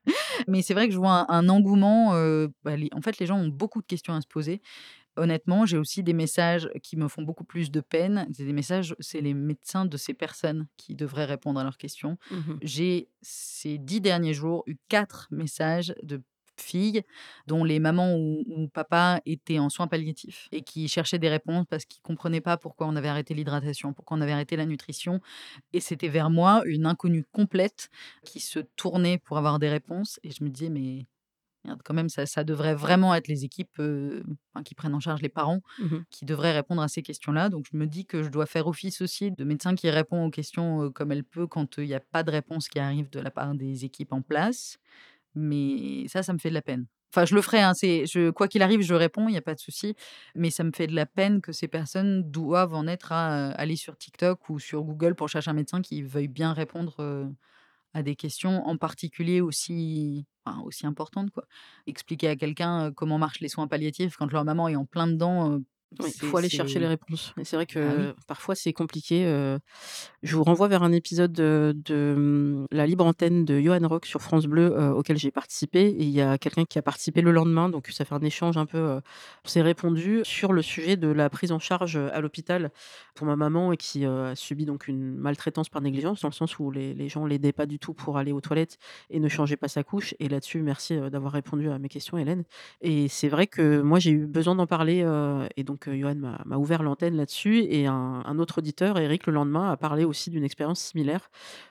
[0.48, 2.14] Mais c'est vrai que je vois un engouement,
[2.64, 4.62] bah, en fait, les gens ont beaucoup de questions à se poser.
[5.18, 8.28] Honnêtement, j'ai aussi des messages qui me font beaucoup plus de peine.
[8.34, 12.18] C'est des messages c'est les médecins de ces personnes qui devraient répondre à leurs questions.
[12.30, 12.62] Mmh mh.
[12.62, 16.22] J'ai, ces 10 derniers jours, eu 4 messages de
[16.60, 17.02] filles
[17.48, 21.66] dont les mamans ou ou papas étaient en soins palliatifs et qui cherchaient des réponses
[21.70, 25.20] parce qu'ils comprenaient pas pourquoi on avait arrêté l'hydratation, pourquoi on avait arrêté la nutrition
[25.74, 27.90] et c'était vers moi, une inconnue complète,
[28.24, 31.08] qui se tournait pour avoir des réponses et je me disais: «Mais
[31.84, 33.82] quand même, ça ça devrait vraiment être les équipes,
[34.66, 36.06] qui prennent en charge les parents, Mmh mh.
[36.10, 37.50] qui devraient répondre à ces questions-là».
[37.50, 40.30] Donc je me dis que je dois faire office aussi de médecin qui répond aux
[40.32, 43.32] questions, comme elle peut quand, il y a pas de réponse qui arrive de la
[43.32, 44.78] part des équipes en place.
[45.36, 46.88] Mais ça, ça me fait de la peine.
[47.14, 49.56] Enfin, je le ferai, hein, je quoi qu'il arrive, je réponds, il y a pas
[49.56, 49.96] de souci.
[50.36, 53.76] Mais ça me fait de la peine que ces personnes doivent en être à, aller
[53.76, 56.96] sur TikTok ou sur Google pour chercher un médecin qui veuille bien répondre,
[57.94, 60.26] à des questions, en particulier aussi,
[60.66, 61.46] aussi importantes, quoi.
[61.88, 65.60] Expliquer à quelqu'un, comment marchent les soins palliatifs quand leur maman est en plein dedans,
[66.00, 67.34] Oui, il faut aller chercher les réponses.
[67.40, 67.74] Et c'est vrai oui.
[67.74, 69.60] que parfois c'est compliqué, heu,
[70.24, 74.06] je vous renvoie vers un épisode de de, mmh, La Libre Antenne de Johan Rock
[74.06, 75.88] sur France Bleu, heu, auquel j'ai participé.
[75.88, 78.58] Et il y a quelqu'un qui a participé le lendemain, donc ça fait un échange
[78.58, 79.00] un peu,
[79.46, 82.72] on s'est répondu sur le sujet de la prise en charge, à l'hôpital
[83.16, 86.60] pour ma maman et qui, a subi donc une maltraitance par négligence, dans le sens
[86.60, 88.78] où les les gens l'aidaient pas du tout pour aller aux toilettes
[89.10, 90.16] et ne changeaient pas sa couche.
[90.20, 92.44] Et là-dessus, merci, d'avoir répondu à mes questions, Hélène.
[92.82, 95.06] Et c'est vrai que moi, j'ai eu besoin d'en parler,
[95.58, 96.16] et donc heu, Johan
[96.46, 100.44] m'a ouvert l'antenne là-dessus et un autre auditeur, Eric, le lendemain, a parlé aussi d'une
[100.44, 101.30] expérience similaire.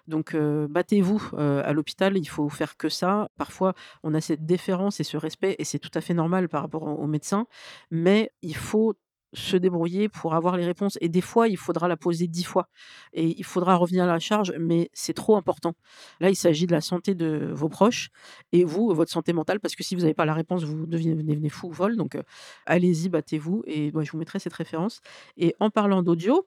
[0.08, 3.28] Donc heu, battez-vous, heu, à l'hôpital, il faut faire que ça.
[3.36, 6.62] Parfois, on a cette déférence et ce respect et c'est tout à fait normal par
[6.62, 7.46] rapport aux médecins,
[7.90, 8.94] mais il faut
[9.32, 10.98] se débrouiller pour avoir les réponses.
[11.00, 12.68] Et des fois, il faudra la poser 10 fois
[13.12, 15.74] et il faudra revenir à la charge, mais c'est trop important.
[16.20, 18.10] Là, il s'agit de la santé de vos proches
[18.52, 21.48] et vous, votre santé mentale, parce que si vous avez pas la réponse, vous devenez
[21.48, 22.22] fou ou folle, donc heu,
[22.66, 25.00] allez-y, battez-vous et ouais, je vous mettrai cette référence.
[25.36, 26.46] Et en parlant d'audio,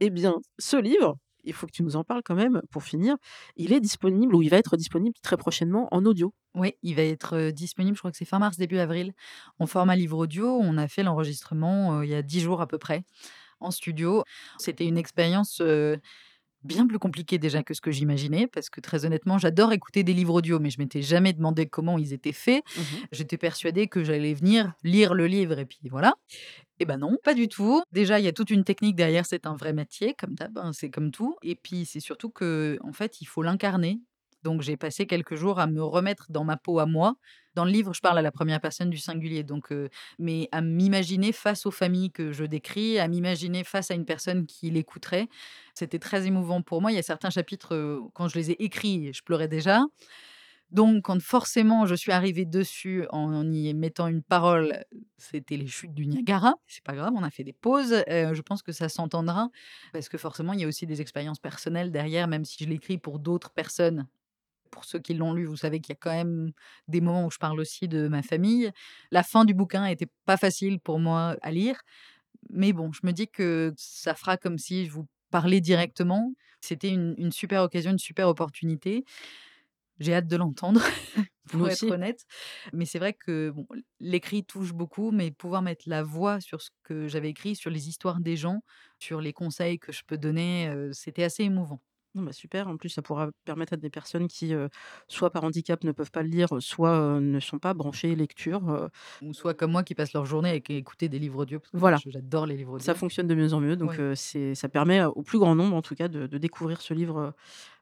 [0.00, 1.16] eh bien, ce livre,
[1.46, 3.16] il faut que tu nous en parles quand même pour finir,
[3.56, 6.32] il est disponible ou il va être disponible très prochainement en audio?
[6.54, 9.12] Oui, il va être, heu, disponible, je crois que c'est fin mars, début avril,
[9.58, 10.46] en format livre audio.
[10.48, 13.04] On a fait l'enregistrement, heu, il y a 10 jours à peu près,
[13.60, 14.24] en studio.
[14.58, 15.98] C'était une expérience, heu,
[16.64, 20.12] bien plus compliquée déjà que ce que j'imaginais parce que très honnêtement, j'adore écouter des
[20.14, 22.64] livres audio, mais je m'étais jamais demandé comment ils étaient faits.
[22.76, 22.84] Mmh mh.
[23.12, 26.14] J'étais persuadée que j'allais venir lire le livre et puis voilà.
[26.78, 27.82] Et bah, non, pas du tout.
[27.92, 30.72] Déjà, il y a toute une technique derrière, c'est un vrai métier comme d'hab, hein,
[30.72, 34.00] c'est comme tout et puis c'est surtout qu'en fait, il faut l'incarner.
[34.46, 37.16] Donc j'ai passé quelques jours à me remettre dans ma peau à moi.
[37.56, 39.74] Dans le livre, je parle à la première personne du singulier, donc
[40.20, 44.46] mais à m'imaginer face aux familles que je décris, à m'imaginer face à une personne
[44.46, 45.26] qui l'écouterait.
[45.74, 46.92] C'était très émouvant pour moi.
[46.92, 49.82] Il y a certains chapitres, quand je les ai écrits, je pleurais déjà.
[50.70, 54.84] Donc quand forcément je suis arrivée dessus en y mettant une parole,
[55.16, 56.54] c'était les chutes du Niagara.
[56.68, 59.48] C'est pas grave, on a fait des pauses, je pense que ça s'entendra
[59.92, 62.98] parce que forcément il y a aussi des expériences personnelles derrière, même si je l'écris
[62.98, 64.06] pour d'autres personnes.
[64.70, 66.52] Pour ceux qui l'ont lu, vous savez qu'il y a quand même
[66.88, 68.70] des moments où je parle aussi de ma famille.
[69.10, 71.80] La fin du bouquin était pas facile pour moi à lire,
[72.50, 76.32] mais bon, je me dis que ça fera comme si je vous parlais directement.
[76.60, 79.04] C'était une une super occasion, une super opportunité.
[79.98, 80.80] J'ai hâte de l'entendre,
[81.52, 81.92] Moi pour être aussi.
[81.92, 82.24] honnête.
[82.72, 83.66] Mais c'est vrai que bon,
[84.00, 87.88] l'écrit touche beaucoup, mais pouvoir mettre la voix sur ce que j'avais écrit, sur les
[87.88, 88.62] histoires des gens,
[88.98, 91.80] sur les conseils que je peux donner, heu, c'était assez émouvant.
[92.16, 92.66] Non, bah, super.
[92.68, 94.54] En plus, ça pourra permettre à des personnes qui,
[95.06, 98.88] soit par handicap ne peuvent pas le lire, soit, ne sont pas branchées lecture,
[99.22, 101.72] Ou soit comme moi qui passent leur journée à éc écouter des livres audio, parce
[101.72, 102.96] que moi voilà, je j'adore les livres ça audio.
[102.96, 104.06] fonctionne de mieux en mieux donc Ouais.
[104.16, 107.34] c'est ça permet, au plus grand nombre en tout cas de de découvrir ce livre,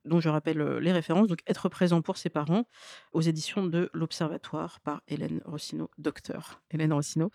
[0.06, 2.66] dont je rappelle, les références donc «Être présent pour ses parents»
[3.12, 7.30] aux éditions de l'Observatoire par Hélène Rossineau, docteure Hélène Rossineau.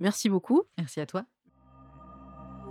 [0.00, 0.64] Merci beaucoup.
[0.78, 1.33] Merci à toi.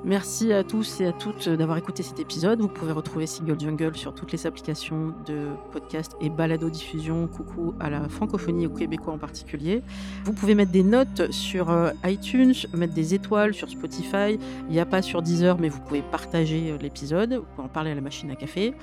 [0.06, 2.60] Merci à tous et à toutes d'avoir écouté cet épisode.
[2.60, 7.28] Vous pouvez retrouver Single Jungle sur toutes les applications de podcast et balado-diffusion.
[7.28, 9.82] Coucou à la francophonie et aux Québécois en particulier.
[10.26, 14.38] Vous pouvez mettre des notes sur euh, iTunes, mettre des étoiles sur Spotify.
[14.68, 17.36] Il n'y a pas sur Deezer, mais vous pouvez partager euh, l'épisode.
[17.36, 18.74] Vous pouvez en parler à la machine à café.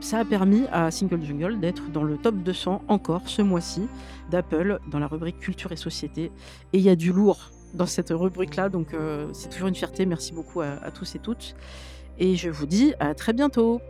[0.00, 3.86] Ça a permis à Single Jungle d'être dans le top 200 encore ce mois-ci
[4.30, 6.32] d'Apple dans la rubrique Culture et Société.
[6.72, 8.68] Et il y a du lourd dans cette rubrique-là.
[8.68, 10.06] Donc, euh, c'est toujours une fierté.
[10.06, 11.54] Merci beaucoup à, à tous et toutes.
[12.18, 13.80] Et je vous dis à très bientôt.